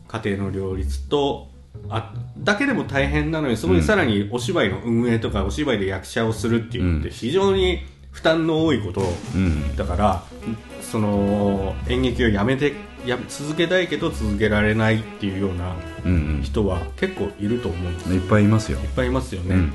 [0.08, 1.48] 家庭の両立と
[1.90, 7.14] あだけでも大変なのにそこにさらにお芝居の運営とかお芝居で役者をするっていうのってうん。
[7.14, 9.02] 非常に負担の多いこと
[9.34, 9.76] うん。
[9.76, 10.22] だから
[10.80, 12.74] その演劇をやめて
[13.06, 18.14] や続けたいけど続けられないっていうようなうん人は結構いると思うんですよ。
[18.14, 18.78] うんいっぱいいますよ。
[18.78, 19.72] いっぱいいますよね、うん。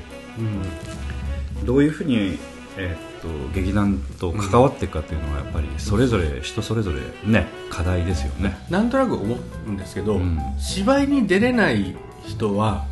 [1.58, 1.66] うん。
[1.66, 2.38] どういうふうに、
[2.76, 8.56] えーっと劇団と関わっていくかっていうのはやっぱりそれぞれ人それぞれね課題ですよね。
[8.68, 10.38] なんとなく思うんですけど、うん。
[10.58, 12.84] 芝居に出れない人は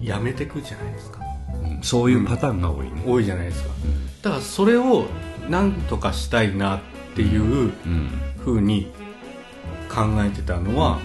[0.00, 1.20] やめてくじゃないですか。
[1.64, 1.82] うん。
[1.82, 3.70] そういうパターンが多いね、多いじゃないですか。
[4.22, 5.06] だからそれを
[5.48, 6.80] なんとかしたいなっ
[7.16, 8.10] ていううん。
[8.44, 8.90] ふうに
[9.90, 10.98] 考えてたのは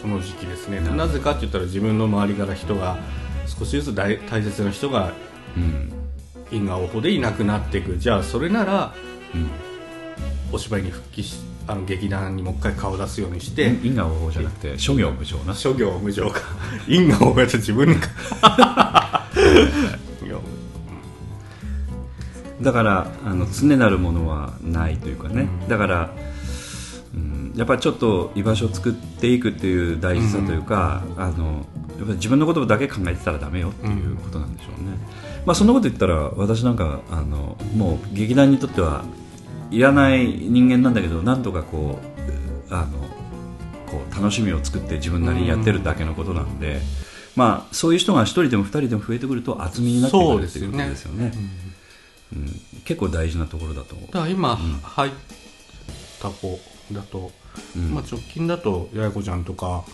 [0.00, 0.80] この時期ですね。
[0.80, 2.98] なぜかって言ったら自分の周りから人が
[3.46, 5.12] 少しずつ大大切な人が
[5.56, 5.97] うん
[6.50, 7.98] 因果応報でいなくなっていく。
[7.98, 8.94] じゃあそれなら
[9.34, 9.50] うん
[10.50, 15.54] お芝居に復帰しあの劇団にもう一回顔出すようにして、因果応報じゃなくて諸行無常な。
[15.54, 16.40] 諸行無常か。
[16.86, 18.06] 因果応報やって自分にいや
[22.62, 26.10] だからあの常なるものはないというかね、だから、
[27.14, 31.66] うん、やっぱりちょっと居場所を作っていくっていう大事さというか、あの
[31.98, 34.96] やっぱり自分のことだけ考えてたらダメよっていうことなんでしょうね、
[35.48, 39.06] まあ、そんなこと言ったら私なんかあのもう劇団にとっては
[39.70, 41.98] いらない人間なんだけどなんとかこ
[42.68, 42.98] うあの
[43.90, 46.80] こう楽しみを作って自分なりにやってるだけのことなんで、
[47.34, 51.32] まあ、そういう人が一人でも二人でも増えてくると厚みになってくるっていうことですよね。
[52.34, 52.46] うん、
[52.84, 53.94] 結構大事なところだと。
[53.94, 55.12] 思うだから今入っ
[56.20, 56.60] た子
[56.92, 57.30] だと、
[57.74, 57.94] うん。
[57.94, 59.86] まあ、直近だと八重子ちゃんとか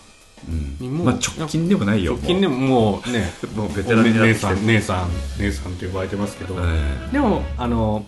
[0.80, 4.28] にも、まあ、直近でもないよ直近でももうね もうベテランになって。
[4.28, 8.04] 姉きてさん姉さん姉さんと呼ばれてますけど、えでもあの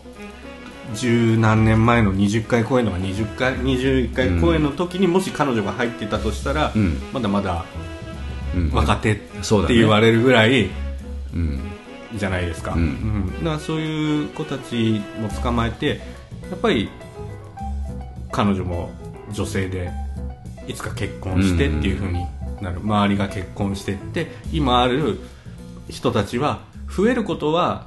[0.95, 6.99] 十何年前の20回公演とか20回21回公演の時にもし彼女が入ってたとしたら、うん。
[7.13, 7.65] まだまだ
[8.55, 8.71] うん。
[8.71, 10.71] 若手って言われるぐらい
[11.35, 11.61] うん。
[12.15, 12.81] じゃないですか、うん。
[12.81, 13.45] うん。
[13.45, 16.01] だからそういう子たちも捕まえて
[16.51, 16.89] やっぱり
[18.31, 18.91] 彼女も
[19.33, 19.91] 女性で
[20.67, 22.27] いつか結婚してっていう風に
[22.61, 25.19] なる、周りが結婚してって今ある
[25.89, 27.87] 人たちは増えることは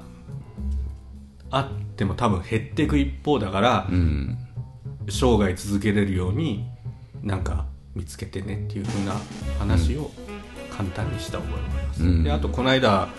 [1.52, 4.38] あっても多分減っていく一方だから、うん。
[5.10, 6.68] 生涯続けれるように
[7.24, 7.66] なんか
[7.96, 9.14] 見つけてねっていう風な
[9.58, 10.12] 話を
[10.70, 12.24] 簡単にした覚えがあります、うん。
[12.24, 13.10] であとこの間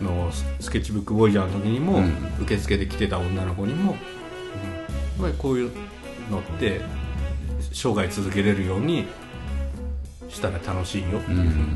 [0.00, 2.14] のススケッチブックボーイジャーの時にも、うん。
[2.40, 3.98] 受付で来てた女の子にも、うん。
[3.98, 3.98] やっ
[5.20, 5.72] ぱりこういう
[6.30, 6.80] のって
[7.72, 9.06] 生涯続けれるように
[10.28, 11.18] したら楽しいよ。
[11.18, 11.66] っていう風な、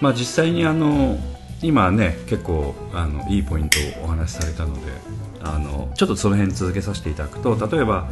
[0.00, 1.18] まあ、実際にあの
[1.62, 4.92] 今はね結構あのいいポイントをお話しされたので
[5.42, 8.08] あのちょっとその辺続けさせていただくと例えば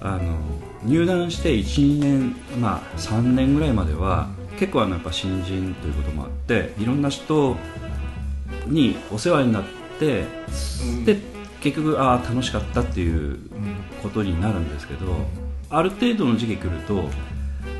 [0.00, 0.36] あの
[0.84, 7.56] 入団して12年、まあ、3年ぐらいまでは結構あのやっぱ新人ということもあっていろんな人
[8.66, 9.64] にお世話になっ
[9.98, 10.24] て、
[10.84, 11.04] うん。
[11.04, 11.16] で
[11.60, 13.38] 結局ああ楽しかったっていう
[14.02, 15.26] ことになるんですけど
[15.70, 17.08] ある程度の時期来ると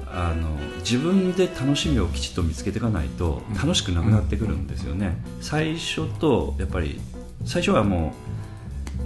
[0.07, 0.49] あの
[0.79, 7.01] 自分で楽しみをきちっと見つけていかないと楽しくなくなってくるんですよね、最初とやっぱり
[7.45, 8.15] 最初はも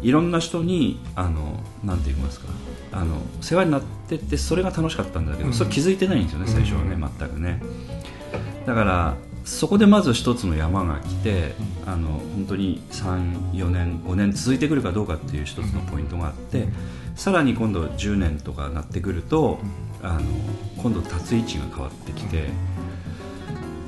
[0.02, 2.46] ういろんな人にあのなんて言いますか
[2.92, 5.54] あの世話になってってそれが楽しかったんだけど、うん。
[5.54, 7.62] それ気づいてないんですよね最初はね、うん全くね。
[8.66, 16.68] だからそこでまず一つの山が来て、あの本当に34年5年続いてくるかどうかっていう一つのポイントがあって、
[17.14, 19.58] さらに今度10年とかなってくると、
[20.02, 20.20] あの
[20.82, 22.48] 今度立つ位置が変わってきて、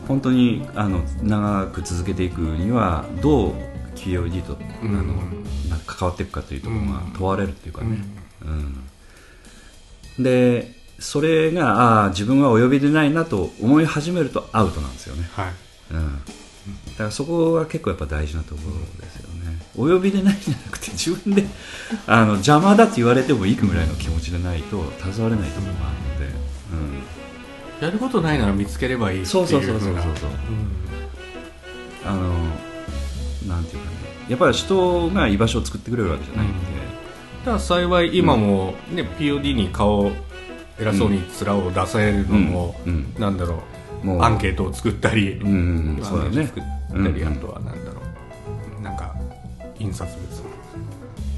[0.06, 3.52] 本当にあの長く続けていくにはどう
[3.96, 4.98] QOD と、うん。
[4.98, 5.14] あの
[5.86, 7.98] 関わっていくかというところが問われるっていうかね、
[10.16, 10.22] うん。
[10.22, 15.52] でそれがああ自分はお呼びでないなと思い始めるとアウトなんですよね、はい。
[15.92, 19.13] うん、だからそこが結構やっぱ大事なところです
[19.76, 21.44] お呼びでないんじゃなくて自分で
[22.06, 26.38] あの邪魔だって言われてもいいぐらいの気持ちでないと携われないところがあるので、
[27.78, 30.04] うん、やることないなら見つければいいっていうそうそうそうそうそうう。
[32.06, 32.32] あの
[33.48, 33.94] なんていうかね。
[34.28, 36.56] やっぱり人が居場所を作ってくれるわけじゃないんで、
[37.40, 40.12] だから幸い今も、ね POD に顔
[40.78, 42.92] 偉そうに面を出されるのも、うん。
[43.14, 43.20] うん。
[43.20, 43.62] なんだろ
[44.02, 44.06] う。
[44.06, 44.22] もう。
[44.22, 45.96] アンケートを作ったり、うん。
[45.98, 46.04] うん。
[46.04, 46.46] そうだね。
[46.46, 47.32] 作ったり、うん。
[47.32, 47.83] あとはなん
[49.78, 50.10] 印刷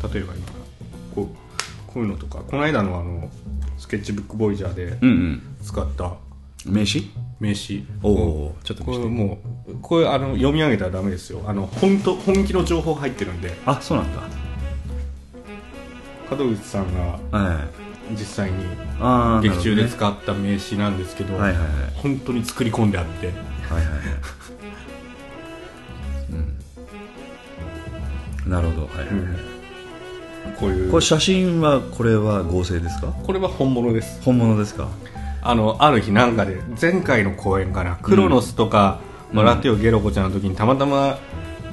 [0.00, 0.12] 物。
[0.14, 0.46] 例えば今
[1.14, 3.30] こうこういうのとかこの間のあの
[3.78, 5.56] スケッチブックボイジャーでうんうん。
[5.62, 6.14] 使った
[6.64, 7.10] 名刺？
[7.40, 7.84] 名刺。
[8.02, 11.42] おおちょっとこれもうこれあの読み上げたらダメですよ。
[11.46, 13.56] あの本当本気の情報入ってるんで。
[13.66, 14.22] あそうなんだ。
[16.30, 17.60] 門口さんがは
[18.10, 18.64] い実際に
[19.00, 21.68] ああ劇中で使った名刺なんですけど、はいはいはい。
[21.94, 23.26] 本当に作り込んであって。
[23.26, 24.45] はいはいはい
[28.46, 28.86] なるほど。
[28.86, 29.06] はいはい。
[29.06, 30.90] はい、こういう。
[30.90, 33.08] これ写真はこれは合成ですか？
[33.08, 34.20] これは本物です。
[34.22, 34.88] 本物ですか？
[35.42, 39.00] あのある日なんかで前回の公演かな、クロノスとか
[39.32, 39.38] 「うん。
[39.38, 41.18] 笑ってよゲロコちゃん」の時にたまたま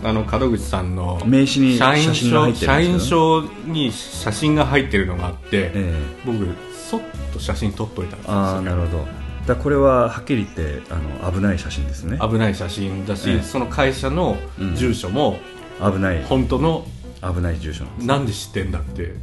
[0.04, 3.42] あの門口さんの名刺に社員写真が入ってる証社員んですよ。
[3.42, 9.08] 証に写真が入ってるのがあって、え僕そっと写真撮っといたんですえああなるほど。
[9.48, 12.20] だこれははっきり言ってあの危ない写真ですね。
[12.22, 13.42] 危ない写真だし、ええ。
[13.42, 14.76] その会社のうん。
[14.76, 15.40] 住所も
[15.80, 16.24] 危ない。
[16.24, 16.86] 本当の
[17.22, 19.16] 危ない住所なんですなんで知ってんだって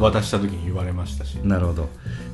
[0.00, 1.34] 渡した時に言われましたし。
[1.36, 1.88] なるほど。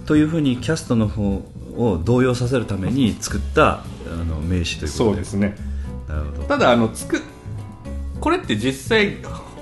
[0.07, 1.43] というふうにキャストの方
[1.77, 3.85] を動揺させるために作ったあ
[4.25, 4.89] の名刺ということで。
[4.89, 5.57] そうですね。
[6.09, 6.43] なるほど。
[6.45, 7.23] ただあのつく
[8.21, 9.17] これって実際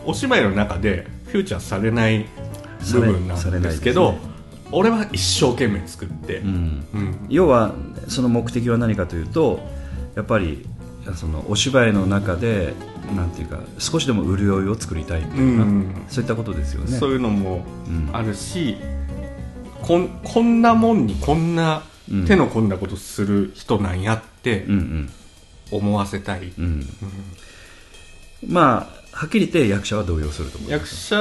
[0.05, 2.27] お芝居の中でフューチャーされない
[2.93, 4.27] 部分なんですけどされないです
[4.73, 6.87] 俺は一生懸命作って、うん。
[6.95, 7.27] うん。
[7.29, 7.75] 要は
[8.09, 9.61] その目的は何かというと
[10.17, 10.67] やっぱり
[11.15, 12.75] そのお芝居の中で
[13.15, 16.05] なんていうか少しでも潤いを作りたいみたいな、うん。
[16.09, 16.97] そういったことですよね。
[16.99, 18.11] そういうのもうん。
[18.13, 18.77] あるし、
[19.83, 22.27] こんこんなもんにこんなうん。
[22.27, 25.11] 手の込んだことする人なんやってうんうん。
[25.71, 26.87] 思わせたい、うん。
[28.47, 31.17] まあはっきり言って役者は動揺すると思う役者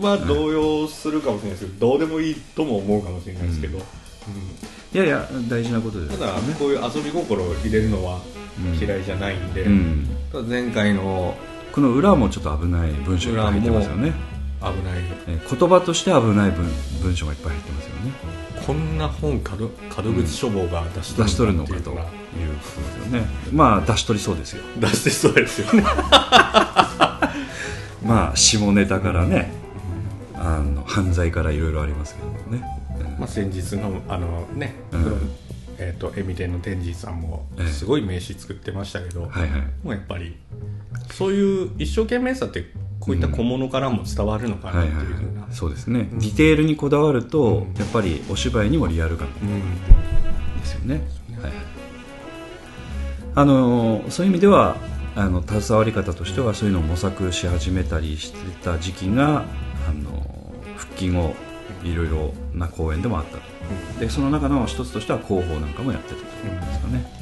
[0.00, 3.78] は動揺するかもしれないですけど、どうでもいいとも思うかもしれないですけど、
[4.92, 5.00] うん。
[5.00, 8.20] いやいや大事なことですただこういう遊び心を入れるのは
[8.80, 10.08] 嫌いじゃないんで、うん。
[10.32, 11.36] ただ前回の
[11.72, 14.12] この裏もちょっと危ない文章が入ってますよね。
[14.60, 15.00] 危ない。
[15.28, 16.66] えー言葉として危ない文
[17.02, 18.12] 文章がいっぱい入ってますよね。
[18.66, 19.70] こんな本門
[20.04, 21.98] 門口書房が出しと出し取るのかということです
[22.96, 23.22] よね。
[23.52, 24.62] まあ出し取りそうですよ。
[24.78, 25.84] 出してそうですよね。
[28.04, 29.52] まあ下ネタからね
[30.34, 32.62] あの犯罪からいろいろありますけどもね、
[33.18, 35.30] まあ先日のあのね、うん。
[35.80, 37.66] えー、とエミ店の天神さんもええ。
[37.68, 39.48] すごい名刺作ってましたけど、はいはい。
[39.84, 40.36] もうやっぱり
[41.12, 42.64] そういう一生懸命さって
[42.98, 45.24] こういった小物からも伝わるのかなっていうはいはいはい。
[45.24, 47.74] ふうな、そうですね、ディテールにこだわると、うん。
[47.74, 49.60] やっぱりお芝居にもリアル感うん。
[50.60, 51.00] ですよね、
[51.40, 51.52] はいはい。
[53.36, 54.76] あのそういう意味では
[55.14, 59.44] あの携わり方としてはそういうのを模索し始めたりしてた時期が
[59.88, 60.26] あの
[60.76, 61.34] 復帰後
[61.84, 63.42] いろいろな公演でもあったと。
[64.00, 67.12] でその中の一つとしては広報なんかもやってたということですかね、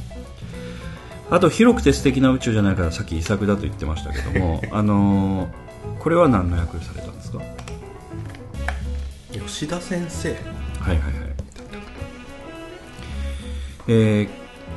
[1.31, 5.49] あと広くて素敵な宇宙じゃないからさっき遺作だと言ってましたけども あの
[5.99, 7.40] これは何の役されたんですか？
[9.33, 10.31] 吉田先生。
[10.31, 11.03] はいはいはい。
[13.88, 14.29] えー、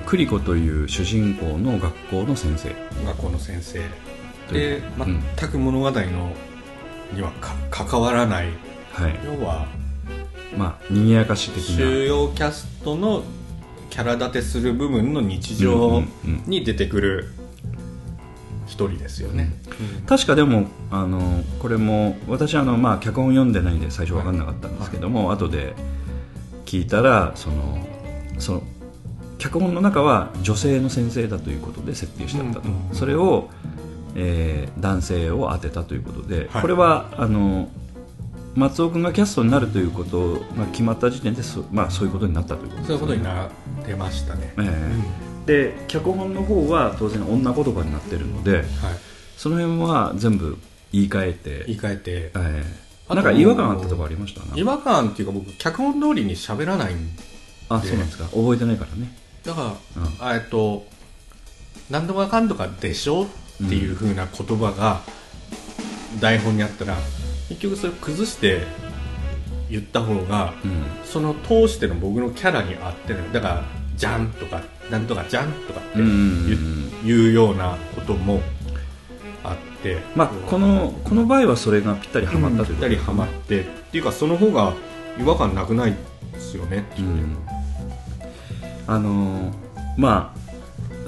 [0.05, 2.75] クリコという主人公の学校の先生。
[3.05, 3.79] 学校の先生。
[4.51, 5.03] でう。
[5.05, 6.33] ん全く物語の
[7.13, 8.47] にはか関わらない
[9.03, 9.19] はい。
[9.25, 9.67] 要は
[10.57, 13.23] まあ賑やかし的主要キャストの
[13.89, 16.03] キャラ立てする部分の日常
[16.45, 17.33] に出てくる
[18.67, 19.51] 一人ですよね、
[20.05, 25.73] な確かでもあのこれも私あの、まあ、脚本読んでないんで最初分かんなかったんですけども、後で
[26.65, 27.87] 聞いたらその
[28.37, 28.63] その
[29.39, 32.95] 脚本の中は女性の先生だということで設定してあったと、うんうんうん。
[32.95, 33.49] それを、
[34.15, 36.61] えー男性を当てたということで、はい。
[36.61, 37.69] これはあの
[38.59, 43.49] 松尾君がキャストになるということが決まった時点でそ,、まあ、そういうことになったということですそういうことにねなっ
[43.85, 44.93] てましたね、え
[45.47, 45.73] え。
[45.73, 48.65] で脚本の方は当然女言葉になってるのではい、
[49.37, 50.57] その辺は全部
[50.91, 51.63] 言い換えて。
[51.67, 52.11] 言い換えて。
[52.11, 52.63] ええ。
[53.07, 54.41] あとなんか違和感あったところありました？
[54.45, 56.97] な違和感っていうか僕脚本通りに喋らないん
[57.69, 58.25] あそうなんですか。
[58.25, 59.15] 覚えてないからね。
[59.43, 59.75] だか
[60.19, 60.85] ら、えっと
[61.89, 63.23] 何とかかんとかでしょ？
[63.23, 65.01] っていう風な言葉が
[66.19, 66.97] 台本にあったら
[67.49, 68.61] 結局それ崩して
[69.69, 70.85] 言った方がうん。
[71.05, 73.63] その通しての僕のキャラに合ってるだから
[73.97, 77.29] 「じゃん」とか「なんとかじゃん」とかってうんうん言,、うん。
[77.29, 78.41] うようなことも
[79.43, 79.97] あって。
[80.15, 84.73] まあこのこの場合はそれがぴったりはまったということぴったりはまってっていうかその方が
[85.19, 85.95] 違和感なくない
[86.33, 87.37] ですよねっていう、うん。
[88.87, 90.39] あのーまあ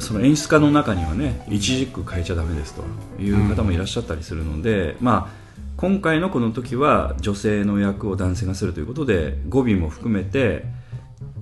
[0.02, 2.84] その演出家の中にはね一軸変えちゃダメですと
[3.22, 5.41] いう方もいらっしゃったりするので、まあ
[5.82, 10.64] 今回のこの時は女性の役を男性がするということで語尾も含めて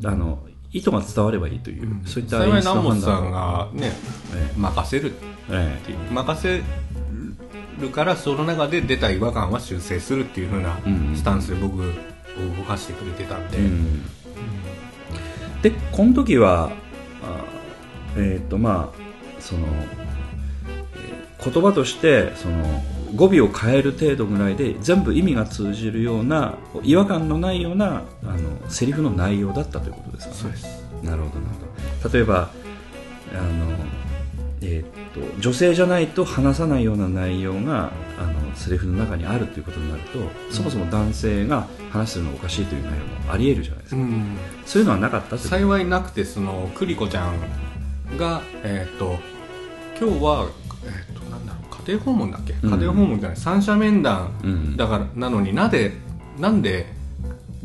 [0.06, 0.39] あの
[0.71, 3.91] 意図が伝わればいいという、そういった演出の南本さんがね
[4.34, 5.12] え任せる
[5.49, 5.97] えっていう。
[6.13, 6.62] 任せ
[7.82, 11.15] るからその中で出た違和感は修正するっていう風なうん。
[11.17, 14.04] スタンスで僕を動かしてくれてたんで、えうん。
[15.62, 16.71] でこの時は
[17.21, 17.43] あ
[18.15, 20.10] えっ、とまあその、えー
[21.41, 22.84] 言葉としてその
[23.15, 30.39] 語尾を変える程度ぐらいで全部意味が通じるような違和感のないようなあのセリフの内容だったということですかね。
[30.41, 30.84] そうです。
[31.04, 31.50] なるほどな。
[31.50, 31.56] る
[32.04, 32.50] ほど例えば
[33.34, 33.76] あの、
[34.62, 40.19] えーっと女性じゃないと話さないような内容があのセリフの中にあるということになると、
[40.52, 44.38] そもそも男性が話するのがおかしいという内容もあり得るじゃないですか、うん。
[44.65, 47.39] そういうのはなかった幸いなくてそのクリコちゃん
[48.17, 49.17] がえっ、と
[50.00, 50.50] 今日は
[50.86, 51.54] えっ、となんだ？
[51.54, 51.59] ろう家
[51.93, 52.71] 庭訪問だっけ、うん。
[52.71, 53.38] 家庭訪問じゃない。
[53.38, 54.78] 三者面談うん。
[54.78, 55.93] だからなのになぜ
[56.39, 56.88] なんで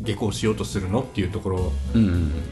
[0.01, 1.71] 下校しようとするのっていうところ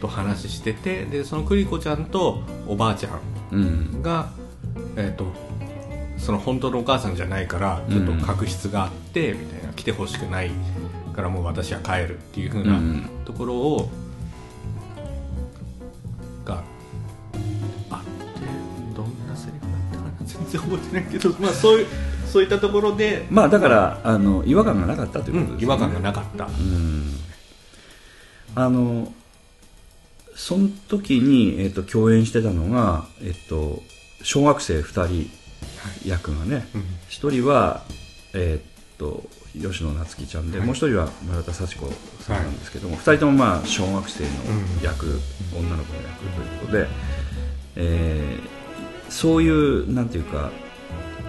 [0.01, 3.19] と話しててでそのクリコちゃんとおばあちゃん
[3.51, 4.01] うん。
[4.01, 4.31] が、
[4.95, 5.25] えー、と
[6.17, 10.51] その本当のお母さんじゃないからちょっと確執があって、みたいな来てほしくない
[11.13, 13.09] からもう私は帰るっていう風なうん。
[13.25, 13.89] ところを、
[20.53, 21.87] 然覚えてないけど、まあ、そういう
[22.33, 27.13] そういったところで、まあだからあの違和感がなかったということですね、うん違和感がなかった、うん。
[28.55, 29.13] あの
[30.35, 33.83] その時に、えっと共演してたのが、えっと
[34.23, 35.29] 小学生2人
[36.07, 36.81] 役がねうん。
[37.09, 37.83] 1人は、
[38.33, 41.87] えっと吉野夏樹ちゃんで、もう一人は村田幸子
[42.21, 44.29] さんなんですけども、二人ともまあ小学生の
[44.81, 45.19] 役、
[45.55, 46.87] 女の子の役ということで、
[47.75, 48.62] えー
[49.13, 50.49] そういうなんていうか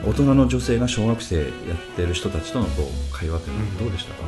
[0.05, 1.47] 大人の女性が小学生やっ
[1.95, 4.24] てる人たちとのこう会話というのはどうでしたか、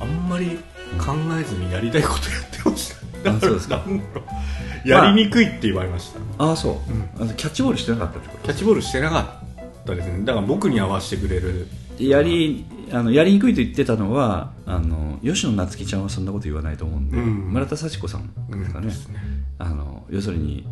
[0.00, 0.58] あんまり
[0.98, 2.92] 考えずにやりたいことやってまし
[3.22, 3.84] た、あそうですか。
[4.84, 6.76] やりにくいって言われました、ああそう、
[7.22, 9.42] あのキャッチボールしてなかったってこキャッチボールしてなか
[9.82, 10.24] ったですね。
[10.24, 11.68] だから僕に合わせてくれる。
[11.96, 17.50] とやりあのやりにくいと言ってたのはあの吉野夏樹ちゃんはそんなこと言わないと思うんで、うん。
[17.52, 19.20] 村田幸子さんですかね,、ですね
[19.58, 20.66] あの要するに、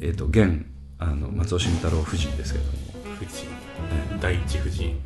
[0.00, 0.66] えー、と現
[0.98, 2.78] あの松尾慎太郎夫人ですけれども。
[3.16, 3.46] 夫人。
[4.20, 4.96] 第一夫人。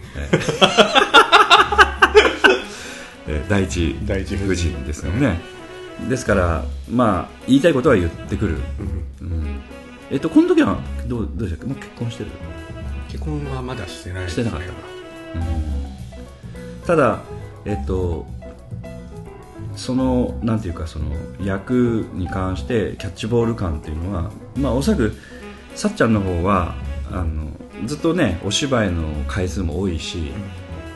[3.27, 3.97] えー 第一
[4.37, 4.85] 夫人。
[4.85, 5.41] ですよね、
[6.09, 8.59] ですからまあ言いたいことは言ってくる、
[9.21, 9.61] うん。
[10.11, 11.73] えっとこの時はどうどうでしたっけ？
[11.73, 12.31] もう結婚してる？
[13.09, 14.31] 結婚はまだしてないね。
[14.31, 14.67] してなかった。
[14.67, 14.73] か
[16.87, 17.21] ただ
[17.65, 18.27] えっと
[19.77, 21.07] そのなんていうかその
[21.43, 25.17] 役に関してキャッチボール感っていうのはまあおそらく
[25.75, 26.75] さっちゃんの方は
[27.11, 27.51] あの
[27.87, 30.33] ずっとねお芝居の回数も多いし、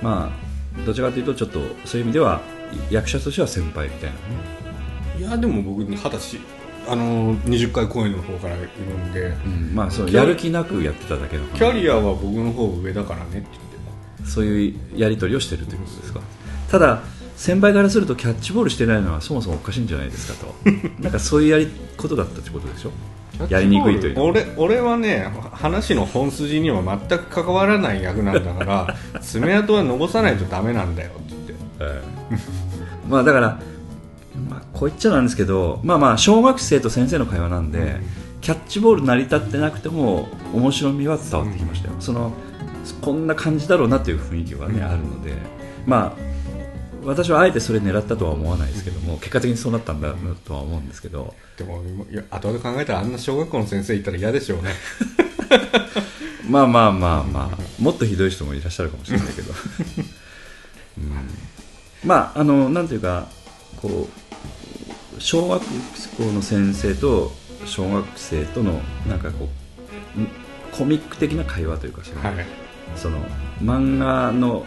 [0.02, 0.30] ま
[0.76, 2.40] あどちらかというとちょっとそういう意味では
[2.90, 4.16] 役者としては先輩みたいな。
[4.16, 4.20] ね
[5.18, 6.40] いやでも僕二十歳
[6.88, 9.20] あの20回公演の方からいるんで。
[9.46, 13.63] うんまあそうやる気なくやってただけのキャリアは僕の方上だからねって
[14.24, 16.20] そういうやり取りをしてるということですか？
[16.70, 17.02] ただ
[17.36, 20.54] 先輩からするとキャッチボールしてないのはそもそもおかしいんじゃないですかと。
[21.02, 22.90] なんかそういうやりことだったってことでしょ？
[23.48, 32.06] やりにくいという俺俺はね話の本筋には全く関わらない役なんだから 爪痕は残さないとダメなんだよって言って。
[33.10, 33.60] まあだから、
[34.48, 37.96] まあ、こう言っちゃなんですけどまあまあ小学生と先生の会話なんで、
[38.40, 42.32] キャッチボール成り立ってなくても面白みは伝わってきましたよ、その
[43.00, 45.32] こんな感じだろうなという雰囲気はね、あるので
[45.86, 46.34] まあ
[47.04, 51.34] 私はあえてそれ狙ったとは思わないですけども結果的にそうなったんだなとは思うんですけど。
[51.56, 54.70] でもいや後々考えたらあんな小学校の先生いたら嫌でしょうね。
[56.48, 59.52] まあまあまあまあもっとひどい人もいらっしゃるかもしれないけど、
[60.98, 61.28] うん、
[62.04, 63.28] まああのなんていうか
[63.76, 64.08] こ
[65.16, 67.32] う小学校の先生と
[67.64, 69.48] 小学生とのなんかこ
[70.16, 70.28] うん
[70.70, 72.63] コミック的な会話というかはい
[72.96, 73.18] その
[73.62, 74.66] 漫画の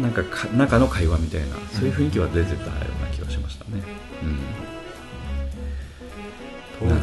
[0.00, 3.82] なんかか中の会話みたいなそういう雰囲気は出てたような気がしましたね、
[6.80, 6.94] 当時、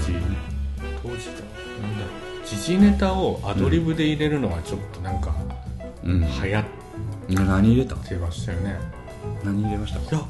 [1.01, 1.31] 当時だ
[1.81, 2.11] なんだろ
[2.43, 2.45] う。
[2.45, 5.33] 時事ネタをアドリブで入れるのはちょっとなんか
[6.03, 6.65] うん、うん、流行っ
[7.29, 7.95] 何入れた？
[7.95, 8.77] てましたよね、
[9.45, 10.25] 何入れましたいや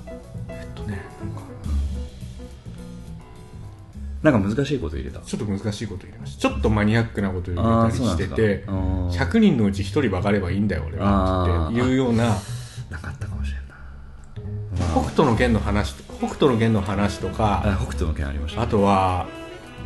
[0.49, 1.41] えっとねなんか
[4.23, 5.19] なんか難しいこと入れた。
[5.21, 6.41] ちょっと難しいこと入れました。
[6.49, 12.35] ちょっとマニアックなこと入れたりしててそうなんですかあー100人のうち1人分かればいいんだよ俺はっていうような
[12.89, 13.75] なかったかもしれんな、
[14.91, 19.27] 北斗の拳の話と北斗の拳の話とかあ北斗の拳ありましたあとは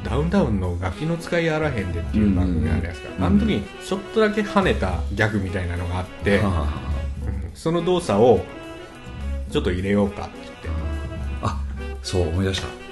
[0.03, 3.23] ダウンタウンの「ガキの使いあらへんで」っていう番組あるじゃないですか、うん。
[3.23, 6.41] あの時にちょっとだけ跳ねたギャグみたいなのがあって、
[7.55, 8.45] その動作を
[9.49, 10.69] ちょっと入れようかって言って。
[11.41, 11.59] ああ
[12.03, 12.84] そう思い出した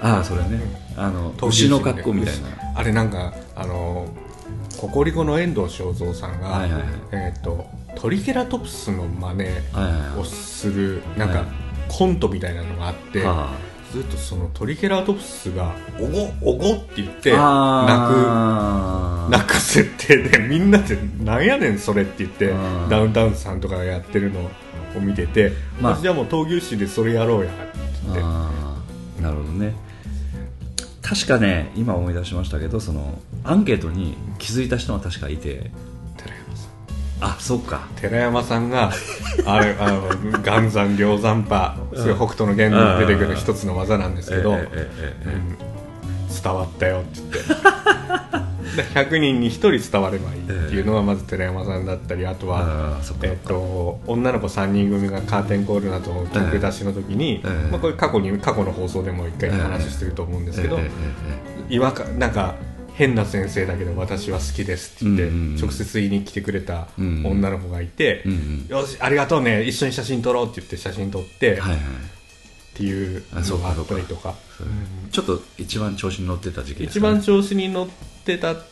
[0.00, 0.60] ああそれね。
[0.96, 2.48] あの闘牛の格好みたいな。
[2.74, 4.08] あれなんかあの
[4.78, 6.90] ココリコの遠藤正造さんが、はいはいはい。
[7.12, 10.20] えっ、とトリケラトプスの真似はいはいはい。
[10.20, 11.46] をするなんかはい
[11.90, 13.50] コントみたいなのがあって、は
[13.92, 25.96] ずっとそのトリケラトプスが「おごおご」って言ってあ泣く泣く設定でみんなで「なんやねんそれ」って言ってあーダウンタウンさんとかがやってるのを見てて「まあ。
[25.96, 28.20] 私じゃあもう闘牛士でそれやろうや」って
[29.20, 29.74] なるほどね
[31.10, 35.72] 確かね今思い出しましたけどそのアンケートに気づいた人が確かいて。
[36.16, 36.70] 寺山さん。
[37.20, 37.88] あそっか。
[38.00, 38.92] 寺山さんが
[39.44, 40.08] あれ あの
[40.44, 44.58] 岩山両山波すごい北斗の拳に出てくる一つの技なんですけど、うん。
[46.42, 47.38] 伝わったよって言って。
[47.38, 47.99] で
[48.94, 60.78] 100人に1人伝わればいいっていうのがまず寺山さんだったりあとは、えっと女の子3人組がカーテンコールなどの曲出しの時に、ええまあ、これ過去に過去の放送でも一回話してると思うんですけど、
[61.68, 62.54] 違和感なんか
[62.94, 68.24] 変な先生だけど私は好きですって言って、直接言いに来てくれた女の子がいて、
[68.68, 71.56] よしありがとうね一緒に写真撮ろうって言って写真撮って、っ
[72.74, 73.18] てい。
[73.18, 74.34] うあそうのがあったりとか。
[75.10, 77.02] ちょっと一番調子に乗ってた時期ですね。
[77.02, 77.88] 番調子に乗っ
[78.36, 78.62] てたっ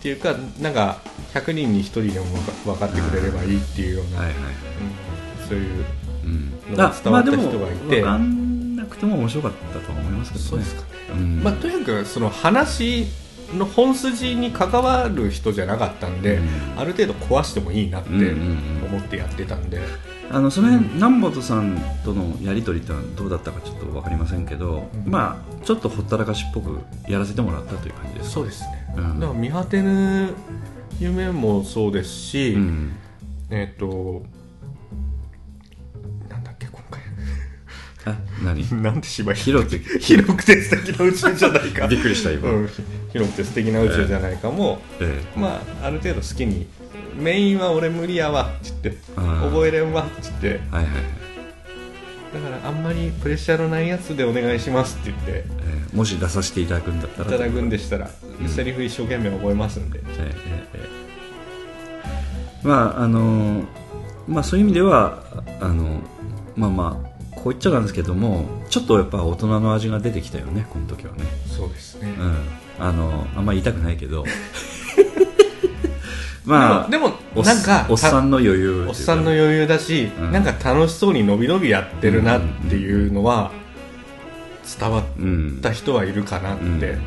[0.00, 0.98] ていうかなんか
[1.34, 2.26] 100人に1人でも
[2.64, 5.08] 分かってくれればいいっていうような、はいはいうん
[5.48, 5.84] そういう
[6.24, 6.52] うん。
[6.70, 8.02] のが伝わった人がいて。
[8.02, 10.50] まなくても面白かったとは思いますけどね。
[10.50, 10.82] そうですか。
[11.42, 13.06] まあ、とにかくその話
[13.56, 16.48] の本筋に関わる人じゃなかったんで、うん。
[16.78, 18.84] ある程度壊してもいいなってうんうんうん。
[18.88, 19.80] 思ってやってたんで、
[20.30, 25.10] あのその辺、南本さんとのやり取りってのはどうだったかちょっと分かりませんけど、うん。
[25.10, 29.20] まあちょっとほったらかしっぽくやらせてもらったという感じですそうですね、うん。
[29.20, 30.34] だから見果てぬ
[30.98, 32.96] 夢もそうですし、うん。
[33.50, 34.22] えっ、と
[36.28, 37.02] なんだっけ今回。
[38.04, 38.66] あ何？
[38.82, 39.78] なんで芝居広く。
[39.78, 41.86] て広くて素敵な宇宙じゃないか。
[41.86, 42.68] びっくりした今、うん、
[43.12, 46.66] 広くて素敵な宇宙じゃないかも、えまあある程度好きに
[47.16, 48.96] メインは俺無理やわっつって。
[49.16, 50.60] 覚えれんわっつって。
[50.70, 50.92] はいはい、
[52.32, 57.28] だからあんまりプレッシャーのないやつでお願いしますって言ってえーもし出させていただくんだったら。
[57.28, 58.10] いただくんでしたら、
[58.40, 60.32] うんセリフ一生懸命覚えますんで、ええ
[60.74, 60.90] え
[62.62, 63.64] えまああの
[64.28, 65.22] まあそういう意味では
[65.60, 66.00] あの
[66.56, 71.24] まあまあこう言っちゃなんですけどもちょっとやっぱ大人の味が出てきたよねこの時はね。
[71.46, 72.36] そうですね、うん。
[72.78, 74.24] あのあんまり言いたくないけど
[76.48, 77.12] まあでも
[77.44, 80.32] なんかおっさんの余裕おっさんの余裕だし、うん。
[80.32, 82.40] なんか楽しそうにのびのびやってるなっ
[82.70, 83.52] ていうのは
[84.80, 85.60] 伝わっうん。
[85.60, 87.00] た人はいるかなって、うん。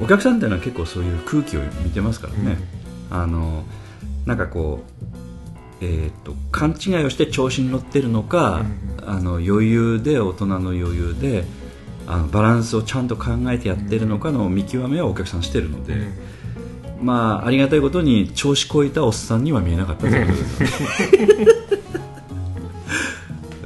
[0.00, 2.56] お客さんっていうのは結構そういう空気を見てますからね、
[3.10, 3.64] あの
[4.24, 4.84] なんかこ
[5.80, 8.64] う、えー、と勘違いをして調子に乗ってるのか、
[9.06, 11.44] あの余裕で大人の余裕で
[12.06, 16.31] あのバランスをちゃんと考えてやってるのかの見極めはお客さんしてるので、うん
[17.02, 20.26] まあありがたいことに調子こいたおっさんには見えなかったという。
[20.26, 20.86] ことですよ
[21.36, 21.46] ね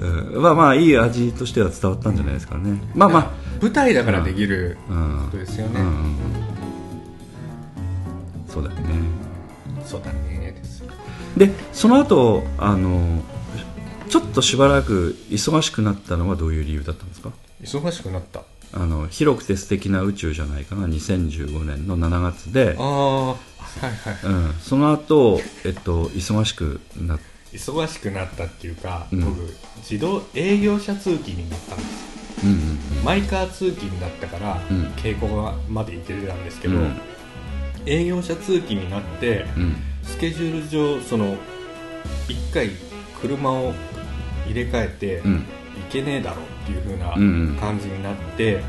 [0.00, 0.42] うん。
[0.42, 2.80] まあまあいい味としては伝わったんじゃないですかね。
[2.94, 4.94] まあま舞台だからできるこ
[5.30, 5.86] とですよね、うん。
[5.86, 6.16] うんうん
[8.48, 8.82] そうだよね。
[9.84, 10.52] そうだね。
[10.52, 10.82] です
[11.36, 13.22] でその後あの
[14.08, 17.30] ちょっとしばらく忙しくなったのはどういう理由だったんですか？
[17.62, 18.42] 忙しくなった
[18.76, 20.86] あの広くて素敵な宇宙じゃないかな。
[20.86, 22.76] 2015年の7月で。
[22.78, 23.36] あ、あは
[23.82, 24.32] いはい。
[24.32, 27.20] うん、その後、えっと忙しくなっ
[27.52, 29.24] 忙しくなったっていうか、うん。
[29.24, 32.06] 僕自動営業車通勤になったんです。
[32.44, 34.84] うんうんマイカー通勤だったから、うん。
[34.96, 37.00] 稽古場まで行けてたんですけど、うん。
[37.86, 39.76] 営業車通勤になってうん。
[40.02, 41.36] スケジュール上その
[42.28, 42.70] 1回
[43.20, 43.72] 車を
[44.44, 45.36] 入れ替えて、うん。
[45.36, 45.44] い
[45.90, 47.56] けねえだろうっていう風なうんうん。
[47.56, 48.62] 感じになって、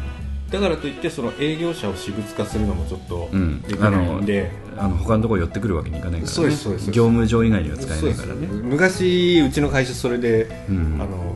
[0.52, 3.62] だからといってその営業車を私物化するのもちょっとうん。
[3.64, 6.28] できないんで、あの他のところ寄ってくるわけにいかないからね。
[6.28, 6.92] そうですそうです。
[6.92, 8.48] 業務上以外には使えないからね。
[8.48, 11.00] 昔うちの会社それで、うん。
[11.02, 11.36] あの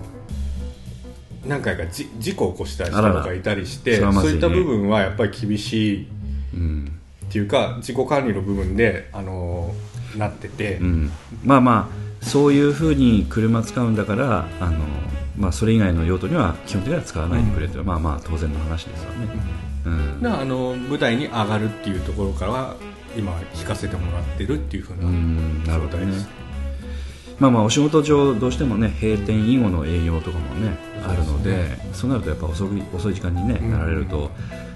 [1.45, 3.21] 何回かじ事故を起こした人あらら。
[3.21, 6.07] がいたりしてそういった部分はやっぱり厳しい
[6.53, 6.91] うん。
[7.25, 9.73] っていうか自己管理の部分であの
[10.17, 11.11] なってて、うん、
[11.43, 11.89] まあま
[12.21, 14.79] あそういうふうに車使うんだからあの、
[15.37, 19.27] まあ、それ以外の用途には基本的には使わないでくれという、まあまあ当然の話ですよね、
[19.85, 20.27] うん。
[20.27, 22.75] あの舞台に上がるっていうところからは
[23.17, 26.05] 今弾かせてもらってるっていうふううなんなるほどね。
[26.05, 26.29] 状態です、
[27.39, 33.71] まあまあお仕事上どうしてもね閉店以後の営業とかもねあるのでそうなるとやっぱ遅い遅い時間に、ねうん。
[33.71, 34.31] なられると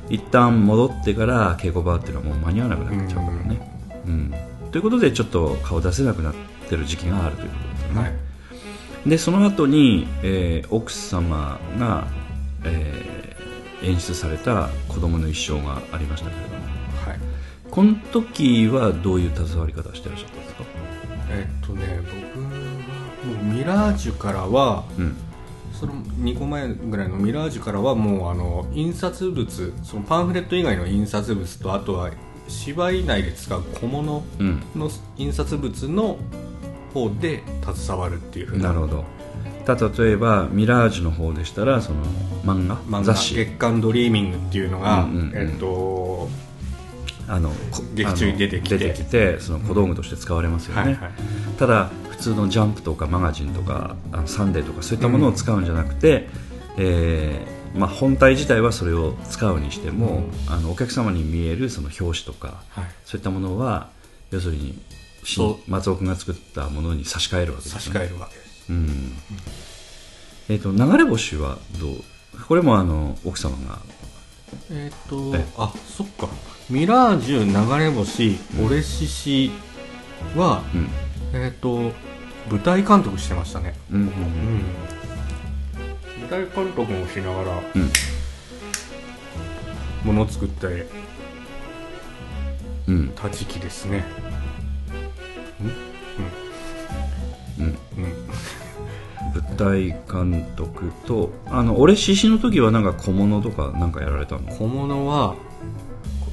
[0.10, 3.72] 一旦戻ってから稽古場っていうのはもう間に合わなくなっちゃうからね、
[4.06, 4.34] うん。
[4.72, 6.36] ということでちょっと顔出せなくなっ
[6.70, 8.25] てる時期があるということですよね、はい
[9.06, 12.08] でその後に、えー奥様が、
[12.64, 13.26] えー
[13.84, 16.64] 演出された子供の一生がありましたけれども。
[17.06, 17.20] はい。
[17.70, 20.64] この時はどういう携わり方をしてらっしゃったんですか？
[21.30, 22.50] えっとね僕は
[23.36, 25.16] もうミラージュからはうん。
[25.74, 32.10] その2個前ぐらいのミラージュからはもうあの印刷物そのパンフレット以外の印刷物とあとは
[32.48, 34.64] 芝居内で使う小物うん。
[34.76, 36.18] の印刷物の
[36.96, 37.44] 方で
[37.76, 38.70] 携わるっていうふうな。
[38.70, 39.04] なるほど。
[39.66, 42.06] た例えばミラージュの方でしたらその
[42.46, 43.36] 漫画漫画雑誌。
[43.36, 45.32] 月刊ドリーミングっていうのが、うんうんうん。
[45.36, 46.30] えっと
[47.28, 48.78] あのこ劇中に出てきて。
[48.78, 51.12] 出てきてその小道具として使われますよね、はいはい
[51.58, 56.30] ただ普通のジャンプとかマガジンとかあのサンデーとかそういったものを使うんじゃなくて、
[56.78, 62.86] えーまあ、本体自体はそれを使うにしても、あのお客様に見えるその表紙とか、はい。
[63.04, 63.90] そういったものは
[64.32, 64.80] 要するに
[65.68, 69.14] 松尾君が作ったものに差し替えるわけです差ねし替えるわけですうん。
[70.50, 71.96] えー、と流れ星はどう？
[72.48, 73.80] これもあの奥様が。
[74.72, 76.28] えっ、とえあそっか。
[76.70, 79.52] ミラージュ流れ星俺獅子
[80.36, 80.90] は、うん。
[81.34, 81.92] えっ、と
[82.50, 83.74] 舞台監督してましたね。
[83.92, 84.14] うんうんうん。
[86.22, 87.92] 舞台監督もしながらうん。
[90.04, 90.88] もの作って
[92.88, 93.10] うん。
[93.16, 94.04] た時期ですね
[95.62, 95.64] う
[97.64, 97.66] ん。
[97.66, 97.76] うん。
[99.34, 102.84] 舞台監督とあの俺獅子の時はなん。
[102.84, 103.92] か小物とかなん。
[103.92, 105.36] かやられたの小物は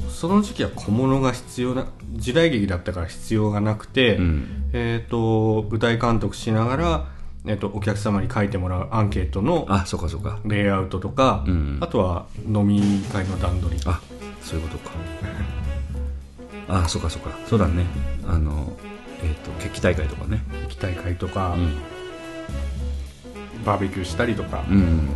[0.08, 4.70] その時期は小物が必要な時代劇だったから必要がなくて、うん。
[4.72, 7.08] えっ、と舞台監督しながら、
[7.44, 11.78] えー、とお客様に書いてもらうアンケートのあそうかそうかレイアウトとか、うん。
[11.80, 12.80] あとは飲み
[13.12, 14.00] 会の段取りあ
[14.42, 14.94] そういうことか
[16.68, 17.84] あそうかそうかそうだね
[18.26, 18.72] あの
[19.22, 20.42] えっ、と決起大会とかね。
[20.64, 21.78] 駅大会とか、うん。
[23.64, 25.08] バーベキューしたりとか、うん。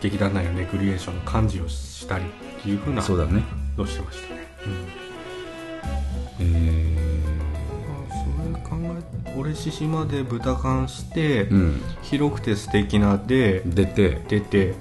[0.00, 3.42] 劇団内のレクリエーションの幹事をしたりっていうふうなそうだね。
[3.76, 4.48] どうしてましたね、
[6.40, 7.22] えー。
[8.08, 11.80] それ考え俺獅子まで豚缶して、うん。
[12.02, 14.20] 広くて素敵なで出て。
[14.28, 14.74] 出て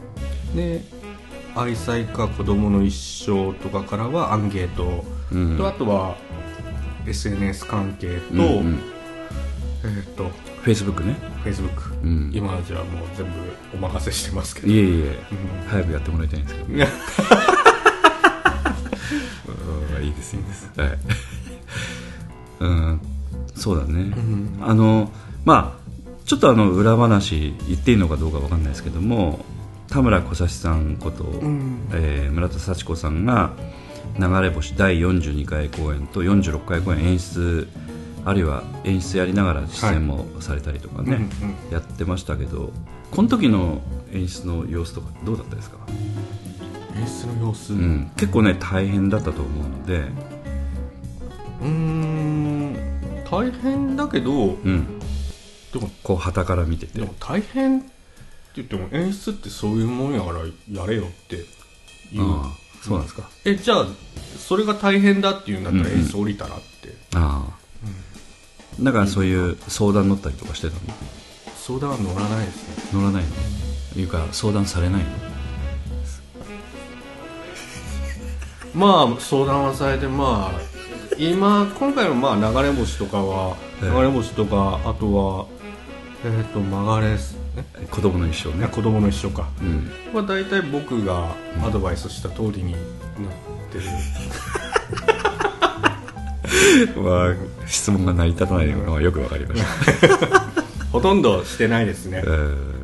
[0.55, 0.81] で
[1.55, 5.57] 愛妻か子供の一生とかからはアンゲート、うん。
[5.57, 6.15] とあとは
[7.07, 8.79] SNS 関係と、うんうん。
[9.83, 10.29] えっ、と
[10.61, 11.15] フェイスブックね。
[11.43, 12.31] Facebook、うん。
[12.33, 13.31] 今はじゃあもう全部
[13.73, 14.67] お任せしてますけど。
[14.67, 15.67] いえいえうん。
[15.67, 16.73] 早くやってもらいたいんですけど。
[16.73, 16.77] い
[20.03, 20.69] いいですいいです。
[20.77, 20.97] はい。
[22.59, 23.01] うん
[23.55, 24.57] そうだね、ん。
[24.61, 25.11] あの
[25.45, 25.81] まあ
[26.25, 29.45] ちょっとあの裏話言っていいのかどうかわかんないですけども
[29.87, 31.87] 田村小指さんこと、ん。
[31.93, 33.51] えー村田幸子さんが
[34.19, 37.67] 流れ星第42回公演と46回公演演出
[38.25, 41.71] あるいは演出やりながら出演もされたりとかね、うんうん。
[41.71, 42.71] やってましたけど
[43.09, 43.81] この時の
[44.11, 45.77] 演出の様子とかどうだったですか、
[46.95, 47.73] 演出の様子？
[47.73, 49.99] うん、結構ね大変だったと思うので、
[51.61, 52.75] うーん
[53.29, 54.99] 大変だけどうん、
[55.73, 56.99] でもこう旗から見てて。
[56.99, 57.89] でも大変って
[58.57, 60.39] 言っても演出ってそういうもんやから
[60.69, 61.41] やれよってい
[62.19, 63.29] うああそうなんですか。
[63.45, 63.87] えじゃあ
[64.37, 65.99] それが大変だっていうんだったらうんうん。
[66.01, 70.81] 演出降りたらって、ああ、だからそういう相談乗ったりとかしてたの？
[71.55, 72.99] 相談は乗らないですね。
[72.99, 73.23] 乗らない
[73.95, 74.01] の？
[74.01, 75.09] いうか相談されないの？
[78.73, 80.59] まあ相談はされてまあ
[81.17, 83.89] 今今回のまあ流れ星とかは、ええ。
[83.89, 85.45] 流れ星とかあとは
[86.23, 87.17] えっ、と曲がれ
[87.89, 88.67] 子供の一生ね。
[88.67, 89.49] 子供の一緒か。
[89.61, 89.91] うん。
[90.13, 92.81] まあ大体僕がアドバイスした通りになっ
[93.71, 93.85] てる、
[97.01, 97.35] まあ
[97.67, 99.61] 質問が成り立たないのがよくわかりまし
[100.01, 100.39] た、
[100.91, 102.21] ほとんどしてないですね。
[102.25, 102.81] えー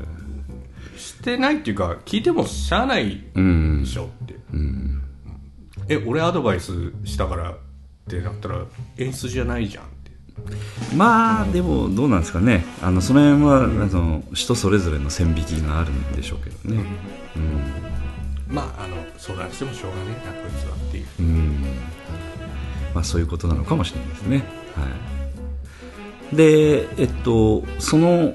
[0.97, 5.03] してないっていうか聞いてもしゃあないうんでしょって、うん。
[5.89, 7.55] え俺アドバイスしたからっ
[8.09, 8.65] てなったら
[8.97, 9.83] 演出じゃないじゃん
[10.95, 12.65] まあでもどうなんですかね。
[12.81, 16.83] あのその辺は、あの人それぞれの線引きがあるんでしょうけどね。
[17.35, 17.39] う
[18.51, 21.05] ん、まああの相談してもしょうがねえなこいつはっていう。
[21.19, 21.65] うん。
[22.93, 24.37] まあそういうことなのかもしれないですね。
[24.75, 24.87] は
[26.33, 26.35] い。
[26.35, 28.33] でえっとその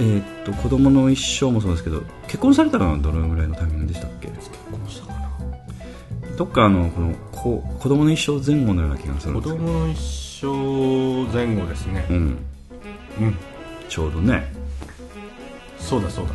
[0.00, 4.28] えっと子供の一生もそうですけど結婚されたのはどのぐらいのタイミングでしたっけ？
[4.28, 5.28] 結婚したかな。
[6.36, 9.66] どっかあのこのこ子供の一生前後のような気がするん子ですけど。
[9.66, 12.06] 供の一生前後ですね。
[12.10, 12.16] うん。
[12.16, 13.36] うん。
[13.88, 14.52] ちょうどね。
[15.78, 16.32] そうだそうだ。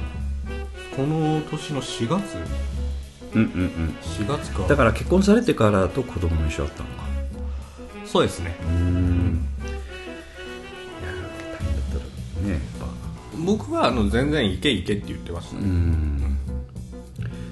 [0.95, 2.37] この年の4月？
[3.35, 3.95] うんうんうん。
[4.01, 4.67] 4月か。
[4.67, 7.03] だから結婚されてからと子供の一生あったのか。
[8.05, 8.55] そうですね。
[8.63, 9.47] うん。
[11.01, 12.87] いや大変だったらねやっぱ。
[13.45, 16.37] 僕はあの全然行け行けって言ってました、うん。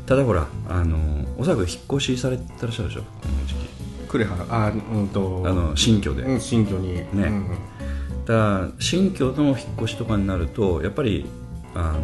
[0.05, 3.78] ただほらあのおそらく引っ越しされてらっしゃるでしょこの時期
[4.09, 5.43] 呉原あうんと。
[5.45, 6.95] あの新居で、うん新居に。
[6.95, 7.03] ね。
[7.13, 7.47] うん
[8.25, 11.25] だから新居の引っ越しとかになるとやっぱり
[11.73, 11.99] あの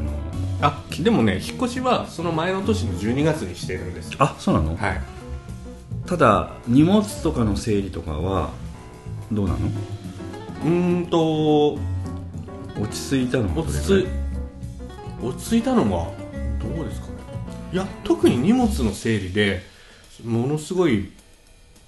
[0.60, 4.12] あでもね引っ越しはその前の年の12月にしてるんです。
[4.12, 5.01] よあそうなの、はい。
[6.08, 8.49] ただ荷物とかの整理とかは
[9.32, 9.60] どうなの？
[10.64, 11.80] うーんと落
[12.91, 13.56] ち着いたの？
[13.56, 13.64] は
[15.22, 15.89] 落ち着いたのが
[16.60, 17.14] どうですかね。
[17.72, 19.62] いや特に荷物の整理で
[20.24, 21.12] ものすごい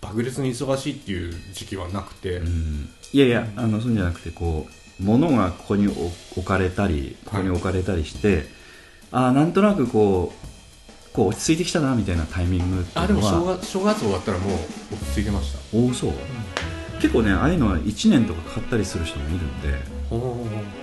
[0.01, 2.89] 爆裂に忙しいっていう時期はなくて、うん。
[3.13, 4.67] いやいやあのそうじゃなくてこ
[4.99, 5.97] う物がここに置
[6.37, 8.45] 置かれたりここに置かれたりして、
[9.11, 14.53] あなんとなくこうこう落ち着いてきたなみたいなタイミングっていうのはあでも正月正月終わったらもう
[14.93, 15.77] 落ち着いてました。
[15.77, 16.11] おおそう、
[17.01, 19.79] 結構ねああいうのは1年とかかかったりする人もいるんで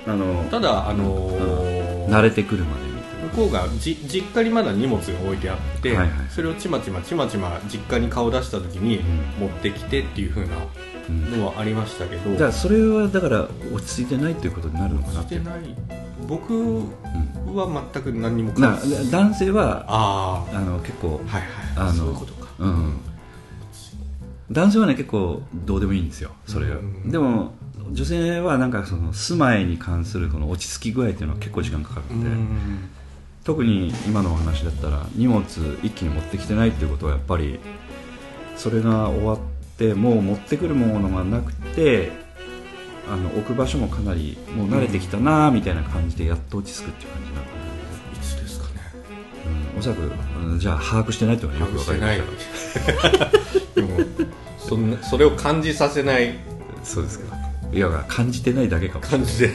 [0.06, 2.93] あのただあのー慣れてくるまで
[3.35, 6.30] に向こうがじ実家にまだ荷物が置いてあって、はいはい。
[6.30, 9.01] それをちまちまちまちま実家に顔出した時に
[9.39, 10.57] 持ってきてっていう風な
[11.09, 11.39] うん。
[11.39, 15.59] のはありましたけど、だからそれはだから落ち着いてないっていうことになるのかなってしてない。
[16.26, 16.78] 僕
[17.55, 21.43] は全く何にもな感じ男性はああの結構あはい。
[21.76, 22.49] あのはいそういうことか。
[22.59, 22.95] うん、
[24.51, 27.11] 男性はね結構どうでもいいんですよそれは、うん。
[27.11, 27.53] でも
[27.93, 32.89] 女性はなんかその住まいに関するこの落ち着き具合っていうのは結構時間かかるうんで、ん
[33.45, 35.45] 特に今のお話だったら荷物
[35.82, 37.61] 一気に持ってきてないっていうことはやっぱり
[38.57, 39.38] それが終わっ
[39.76, 42.11] てもう持ってくるものがなくて
[43.11, 47.51] あの置く場所もかなりもう慣れてきたなみたいな感じでやっと落ち着くっていう感じになった
[48.18, 48.80] いつですかね。
[49.74, 50.01] うん、おそらく
[50.42, 52.22] うんじゃあ把握してないっていうのがよくわかりまないし
[53.18, 53.99] たでも
[54.59, 56.34] そんなそれを感じさせない。
[56.82, 57.36] そうですか。
[57.72, 59.26] いや感じてないだけかもしれない。
[59.26, 59.49] 感じで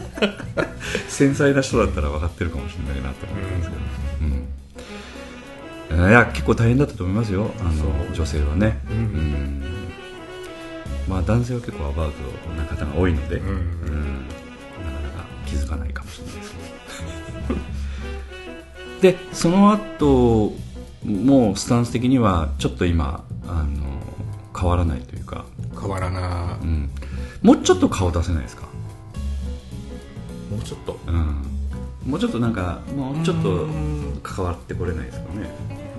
[1.08, 3.82] 繊細な人だったら分かってるかもしれないなと思ったんですけど、
[6.02, 6.10] うん。
[6.10, 7.50] いや結構大変だったと思いますよ。
[7.60, 8.96] あの女性はね、うん。
[8.96, 9.62] うん。
[11.08, 13.48] まあ男性は結構アバウトな方が多いので、うん。
[13.48, 13.54] うん。
[13.54, 16.58] なかなか気づかないかもしれないですね。
[19.00, 20.54] でその後
[21.04, 23.86] もうスタンス的にはちょっと今あの
[24.58, 25.44] 変わらないというか、
[25.78, 26.58] 変わらな。
[26.60, 26.90] うん、
[27.42, 28.65] もうちょっと顔出せないですか？
[30.66, 30.98] ちょっと。
[31.06, 32.10] うん。
[32.10, 35.50] もうちょっとなんかもうちょっとうん関わってこれないですかね。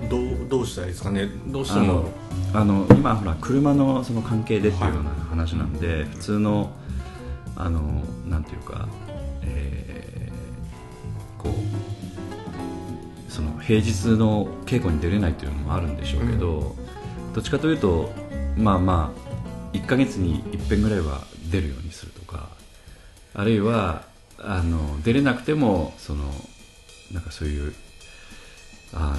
[0.08, 1.28] どうどうしたらいいですかね。
[1.48, 2.08] どうしてあのも
[2.54, 6.70] あの今ほら車のその関係でっていうような話なんで、普通の
[7.56, 7.80] あの
[8.26, 8.88] なんていうか、
[9.42, 16.74] えーこうその平日の稽古に出れないというのもあるんでしょうけど、
[17.34, 18.10] どっちかというと
[18.56, 22.48] まあまあ1ヶ月に一遍ぐらいは出るようにするとか
[23.34, 24.02] あるいは
[24.40, 26.24] あの出れなくてもその
[27.12, 27.74] なんかそういう
[28.92, 29.16] あ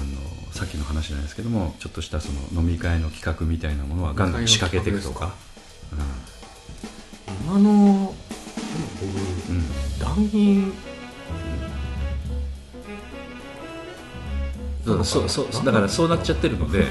[0.48, 5.34] のさっきの話ないですけどもちょっとしたその飲み会の企画みたいなものはガンガン仕掛けていくとか、
[7.44, 8.14] 今のでも
[9.48, 9.64] うんうん。
[9.98, 10.72] 僕団員
[14.84, 16.86] そうそうそうだからそうなっちゃってるので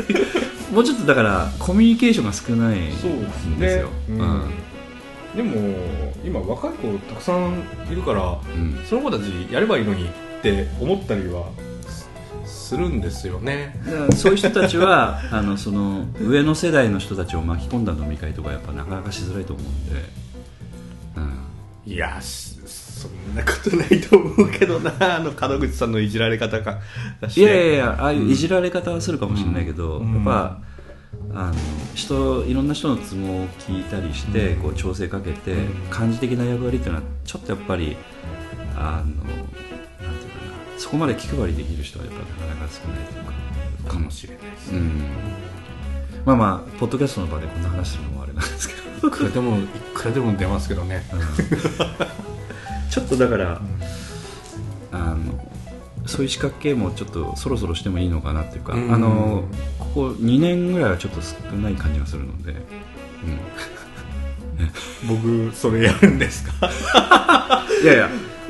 [0.72, 3.90] もうちょっとだからコミュニケーションが少ないんですよ。
[4.08, 4.50] うん
[5.36, 5.54] でも
[6.24, 8.82] 今若い子たくさんいるからうん。
[8.88, 11.50] その子たちやればいいのにって思ったりは
[12.46, 13.76] すするんですよね。
[14.16, 20.04] そういう人たちは あのその上の世代の人たちを巻き込んだ飲み会とかやっぱなかなかしづらいと思うんで、
[21.16, 26.80] うん、いやしそんなことないと思うけどなあの門口さんのいじられ方が。
[27.20, 30.14] だしいやいやいやああいういじられ方はするかもしれないけど、うん。
[30.14, 30.58] やっぱ
[31.38, 31.54] あの
[31.94, 35.90] 人いろんな人の都合を聞いたりして、こう調整かけて、うん。
[35.90, 37.96] 感じ的な役割っていうのはちょっとやっぱり
[38.74, 39.26] あのなんていうか
[40.74, 43.24] なそこまで気配りできる人はやっぱなかなか少ないという
[43.84, 45.02] かかもしれないですね、うん。
[46.24, 48.86] まあまあポッドキャストの場でこんな話するのもあれなんですけど。
[49.08, 51.04] いくらでもいくらでも出ますけどね、
[52.90, 53.60] ちょっとだから、あの
[56.06, 58.92] そういう資格系もちょっとそろそろしてもいいのかなっていうか、うん。
[58.92, 59.44] あの
[59.78, 62.54] ここ2年ぐらいはちょっと少ない感じがするので、
[65.08, 66.70] 僕それやるんですか？
[67.68, 68.08] うん、いやいや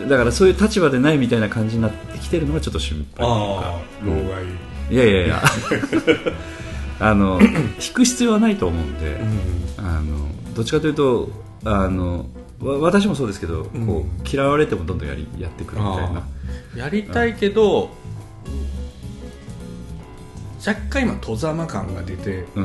[0.09, 3.75] だからそういう立場でないみたいな感じになってきてるのがちょっと心配というか。
[4.05, 4.45] 老害、
[4.91, 5.43] いやいやいや。
[6.99, 9.21] あの引く必要はないと思うんで、
[9.79, 9.87] うん。
[9.87, 11.29] あのどっちかというと
[11.65, 12.25] あのわ
[12.61, 13.87] 私もそうですけど、うん。
[13.87, 16.27] こう嫌われてもどんどんやりやってくるみたいな。
[16.77, 17.91] やりたいけど、
[20.67, 22.65] 若干今戸ざま感が出てるうん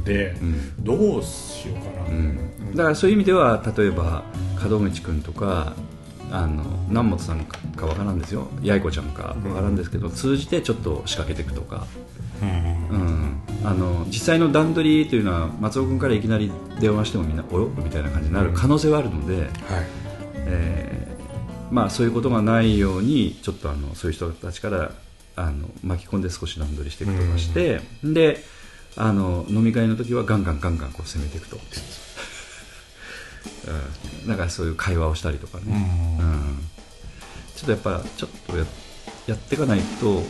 [0.00, 0.84] んで、うん。
[0.84, 4.24] どうしようかな、うん、だからそういう意味では例えば
[4.68, 5.74] 門口君とか
[6.30, 8.48] あの南本さんかわからんですよ。
[8.62, 11.86] 八重子ちゃんかわからんですけど、通じてちょっと仕掛けていくとか、
[12.42, 13.29] うん、
[13.62, 16.50] あの実際の段取りというのは松尾君からいきなり
[16.80, 19.48] 電話してもみんなおよみたいな感じになる可能性はあるので、はい。
[20.34, 21.10] えー
[21.70, 24.90] まあ、そういうことがないようにちょっとあのそういう人たちから
[25.36, 28.38] あの巻き込んで少し段取りしていくとかして、で
[28.96, 31.58] あの飲み会の時はガンガンガンガンこう攻めていくと、
[34.24, 35.64] うん、なんかそういう会話をしたりとかね、
[36.20, 36.58] うん。
[37.54, 38.64] ちょっとやっぱちょっとや
[39.30, 40.22] やっていかないと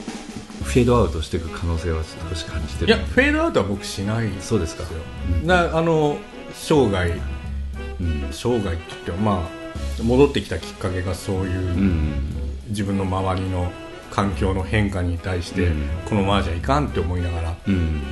[0.62, 2.88] フェードアウトしていく可能性は少し感じてる。
[2.88, 4.42] いやフェードアウトは僕しないですよ。
[4.42, 4.84] そうですか、
[5.42, 5.46] うん。
[5.46, 6.18] なあの
[6.52, 7.10] 生涯。
[7.98, 8.28] うん。
[8.30, 9.48] 生涯って言ってもま
[9.98, 12.36] あ戻ってきたきっかけがそういう、うん
[12.68, 13.72] 自分の周りの
[14.12, 15.88] 環境の変化に対して、うん。
[16.04, 18.02] このままじゃいかんって思いながら、うん。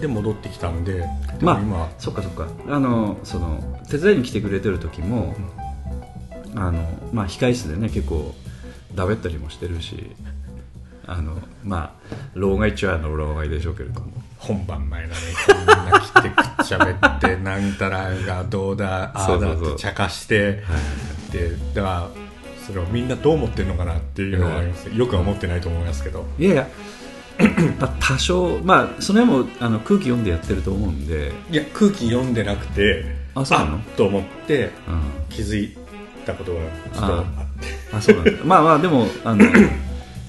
[0.00, 1.04] で戻ってきたんで
[1.40, 2.48] まあ今そっかそっか。
[2.68, 5.34] あのその手伝いに来てくれてる時も、
[6.54, 8.34] あのまあ、控室でね結構
[8.94, 10.12] だべったりもしてるし
[11.06, 14.12] あのまあ老害っちゃあの老害でしょうけれども。
[14.38, 19.72] 本番前なのにこんな来てくっちゃべってなんたらがどうだああだそうそうそう。
[19.72, 20.62] って茶化して
[21.32, 22.08] でだから
[22.66, 26.68] それをみんなどう思ってるのかなっていうのはあります、よくは思ってないと思いますけど、いやいや
[27.80, 33.78] まあ多少まあその辺もあの空気読んでやってると思うんで、いや空気読んでなくてあそうなの？
[33.96, 35.76] と思ってうん、気づい
[36.24, 37.53] たことがちょっとあって
[37.96, 39.44] あそうなんだまあまあでもあの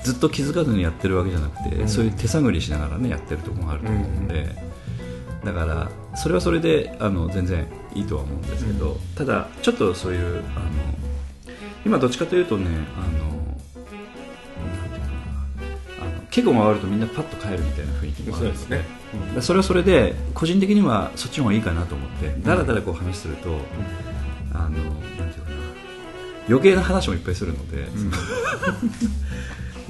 [0.04, 1.88] ずっと気づかずにやってるわけじゃなくて、うん。
[1.88, 4.48] そういう手探りしながらねやってるところもあると思うんで、
[5.44, 10.44] だからそれはそれであの全然いいとは思うんですけど、ただちょっとそういうあの
[11.86, 13.36] 今どっちかというとねあの
[16.30, 19.06] 結構回るとみんなパッと帰るみたいな雰囲気もあるのでそうですね。
[19.14, 23.58] だからそれはそれで個人的にはそっちの方がいいかなと思ってだらだらこう話すると、
[24.54, 24.78] あの
[26.48, 28.12] 余計な話もいっぱいするので、その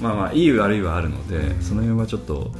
[0.00, 2.52] まあまあいい悪いはあるので、その辺はちょっと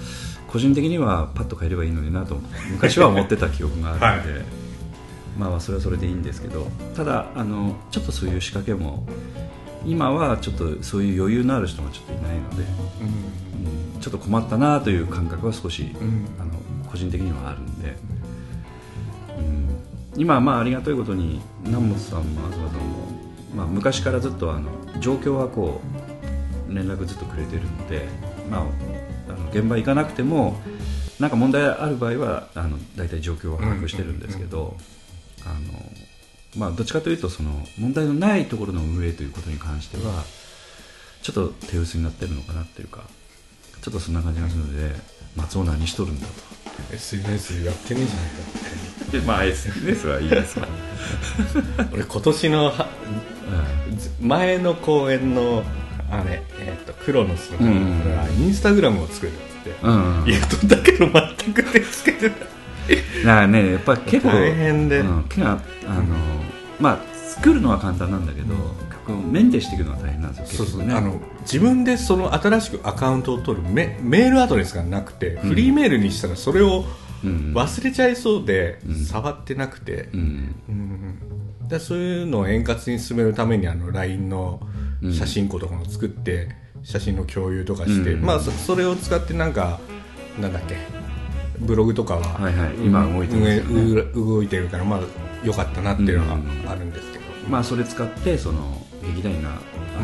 [0.48, 2.40] 個人的にはパッと帰ればいいのになと
[2.72, 4.44] 昔は思ってた記憶があるので、
[5.38, 6.70] まあまあそれはそれでいいんですけど。
[6.94, 9.06] ただあのちょっとそういう仕掛けも
[9.86, 12.64] 今はちょっとそういう余裕のある人がちょっといないので、
[13.94, 14.00] うん。
[14.00, 16.26] ちょっと困ったなという感覚は少し、ん。
[16.40, 16.50] あの
[16.90, 17.96] 個人的にはあるんで、
[19.38, 20.20] うん。
[20.20, 23.15] 今はまあありがたいことに南本さんも東さんも、
[23.56, 25.80] まあ、昔からずっとあの状況はこ
[26.68, 28.06] う連絡ずっとくれてるので、
[28.50, 28.60] まあ、
[29.30, 30.60] あの現場行かなくても
[31.18, 34.76] なんか問題ある場合はあの大体状況は把握してるんですけど、
[35.46, 35.80] あの
[36.56, 40.24] まあ、どっちかというとその問題のないところの運営ということに関しては
[41.22, 43.04] ちょっと手薄になってるのかなっていうか
[43.80, 44.94] ちょっとそんな感じがするので
[45.36, 46.32] 松尾何しとるんだと。
[46.92, 48.36] SNS やってねえじゃないか
[49.06, 49.18] って。
[49.18, 50.66] でまあ SNS はいいですわ、
[51.92, 52.88] 俺今年のは
[53.96, 55.62] ず前の公演の
[56.10, 57.72] あれ、えー、とクロノスの、うんうん。
[57.72, 62.38] うんインスタグラムを作るって言って、うん、うん、言っとったけど全く手つけてない。
[62.38, 65.00] だからねやっぱり結構大変で。
[65.00, 65.58] うん、あ
[65.94, 66.16] の、
[66.80, 76.84] まあ作るのは簡単なんだけど、結構メンテしていくのは大変なんですよそうそう、ねあの自分でその新しくアカウントを取るメメールアドレスがなくて、フリーメールにしたらそれを
[77.24, 77.52] うん。
[77.54, 78.94] 忘れちゃいそうで、ん。
[79.04, 80.54] 触ってなくて、うん。
[80.68, 81.68] うん。
[81.68, 84.60] でそういうのを円滑に進めるためにあの LINE の
[85.12, 86.48] 写真庫とかも作って、
[86.82, 88.24] 写真の共有とかして、うん。
[88.24, 89.80] まあそそれを使ってなんか
[90.40, 90.76] なんだっけ
[91.58, 92.74] ブログとかは、はいはい。
[92.76, 94.02] 今動いてますよね。
[94.14, 95.00] 動いてるからまあ
[95.44, 96.38] 良かったなっていうのは
[96.68, 99.52] あるんですけど、まあそれ使ってその劇団員があ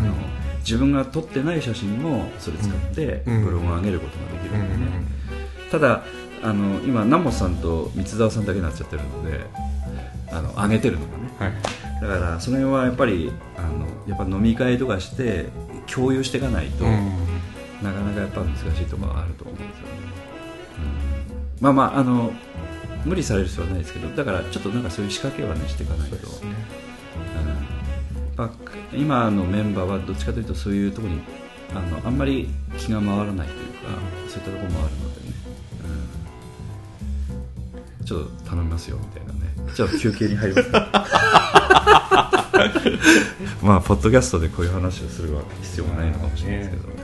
[0.00, 0.12] の、
[0.60, 3.44] 自分が撮ってない写真もそれ使ってうん。
[3.44, 5.22] ブログを上げることができるんでね、うん
[5.70, 6.04] ただ
[6.42, 9.46] あの今南本さんと三沢さんだけになっちゃってるので
[10.30, 11.30] あの上げてるのがね。
[11.38, 11.52] はい。
[12.02, 15.46] だからその辺はやっぱりあのやっぱ飲み会とかして
[15.86, 16.92] 共有していかないと、うん。
[17.82, 19.92] なかなかやっぱ難しいところはあると思うんですよね、
[21.58, 21.64] うん。
[21.64, 22.32] まあまああの
[23.04, 26.16] 無理される必要はないですけどだからちょっとなんかそういう仕掛けはねしていかないと
[28.36, 31.20] そうですねうんやっぱ今のメンバーはどっちかというとそういうところに
[31.74, 33.78] あのあんまり気が回らないというか、
[34.28, 35.26] そういったところもあるのでね、
[38.00, 39.40] うん、ちょっと頼みますよみたいなね。
[39.74, 40.70] ちょっと休憩に入ります
[43.62, 45.30] まあポッドキャストでこういう話をする
[45.62, 46.96] 必要もないのかもしれないですけど、はい、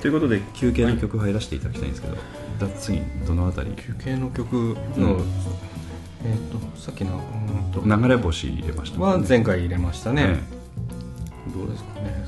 [0.00, 2.16] ということで休憩の曲入らせていただきたいんですけど、
[2.60, 3.72] だ次どのあたり？
[3.72, 5.24] 休憩の曲の、うん
[6.24, 7.18] えっ、とさっきのう
[7.68, 9.26] んと流れ星入れましたはね。
[9.28, 10.40] 前回入れましたね、ね
[11.54, 12.22] どうですかね。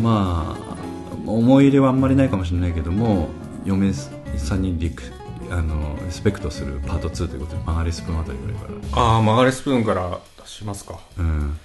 [0.00, 0.78] まあ
[1.26, 3.28] 思い入れはあんまりないかもしれないけども
[3.64, 5.02] 嫁さんにリク
[5.50, 9.02] あのリスペクトするパート2ということで曲がりスプーンあたりぐらいから。
[9.02, 11.00] ああ曲がれスプーンから出しますか。
[11.18, 11.58] うん。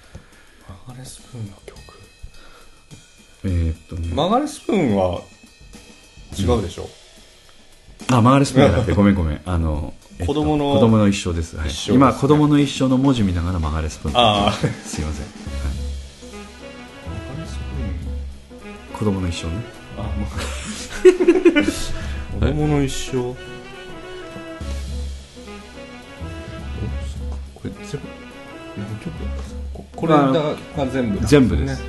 [0.86, 1.80] 曲がれスプーンの曲。
[3.46, 4.08] えーっとね。
[4.16, 5.22] 曲がれスプーンは
[6.38, 6.90] 違うでしょ、
[8.10, 9.42] あ曲がりスプーンじゃなくてごめんごめん。
[9.46, 11.96] あの、えっと子供の子供の一生です,、はい、ですね。
[11.96, 15.30] 今子供の一生の文字見ながら曲がりスプーンああすいません、は
[18.94, 18.98] い。
[18.98, 19.54] 子供の一生ね。
[19.98, 20.10] あ
[22.34, 23.40] 子供の一生、どうで
[27.06, 27.24] すか。
[27.56, 28.08] これ全部
[28.78, 29.12] 何曲
[29.74, 30.14] ここれ
[30.92, 31.84] 全部全部です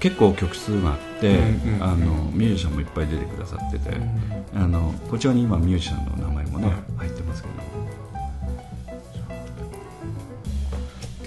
[0.00, 3.96] 結構曲数があって、うんうんあのミュージシャンもいっぱい出てくださってて、
[4.54, 7.54] あのこちらに今ミュージシャンの名前もね、入ってますけど。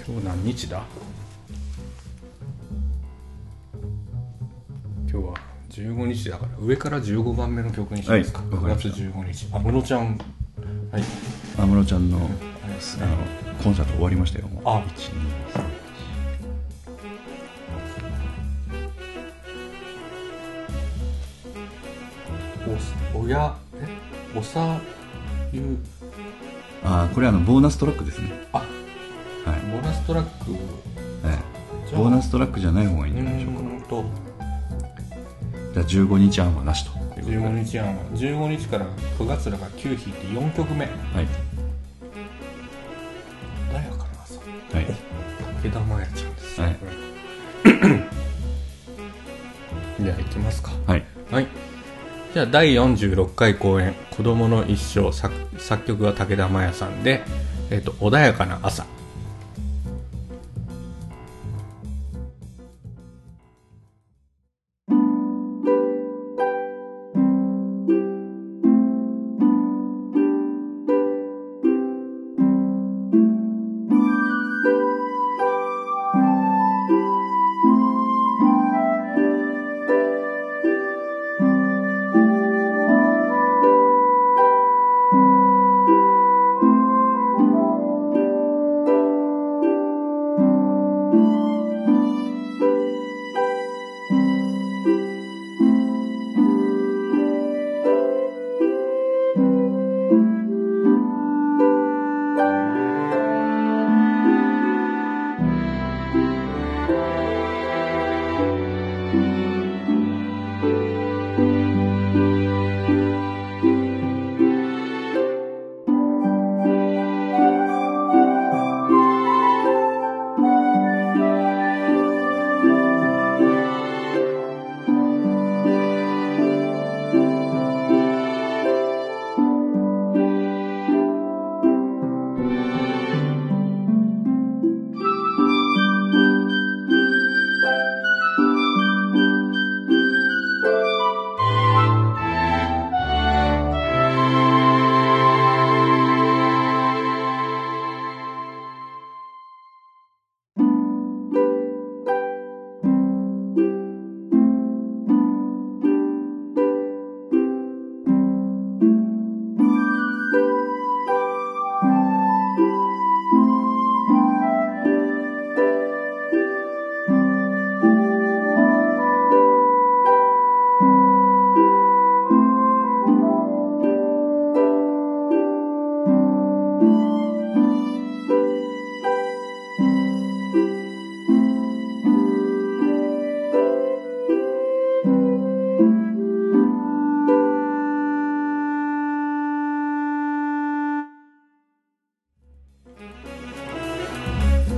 [0.06, 0.82] 今日何日だ？
[5.10, 5.34] 今日は
[5.70, 8.96] 15日だから上から15番目の曲にしますか、はいわかりました。
[8.96, 9.54] 9月15日。
[9.54, 10.00] 安室ちゃん。
[10.00, 11.02] はい。
[11.58, 12.18] 安室ちゃんの,、
[12.64, 13.16] あれですあの
[13.62, 14.62] コンサート終わりましたよもう。
[14.64, 14.82] あ
[23.22, 23.86] おおやえ
[24.36, 24.80] おさ
[25.52, 25.78] ゆ
[26.82, 28.48] あーこれあのボーナストラックですね。
[28.52, 28.66] あはい、
[29.70, 30.50] ボーナストラック。
[30.50, 30.56] え
[31.26, 31.88] え。
[31.88, 34.08] じゃあボーナストラックじゃない方がいいんうじゃないでしょうか。
[35.74, 36.90] じゃあ15日案はなしと。
[37.20, 38.86] 15日やん15日から
[39.18, 40.86] 9月ら9引いて4曲目。
[40.86, 57.22] はいゃあ第46回公演「子どもの一生」作作曲は武田真弥さんで、
[57.70, 58.84] えっと穏やかな朝。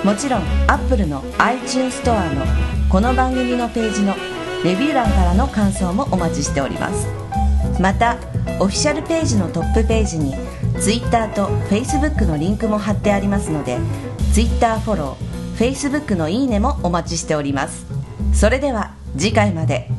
[0.03, 2.47] もちろん Apple の iTunes ストアの
[2.89, 4.15] この番組のページの
[4.65, 7.07] レビュー欄からの感想もお待ちしております。
[7.79, 8.17] また
[8.61, 10.35] オフィシャルページのトップページに
[10.81, 13.79] Twitter と Facebook のリンクも貼ってありますので
[14.33, 17.87] Twitter フォロー Facebook のいいねもお待ちしております。
[18.35, 19.91] それでは次回まで。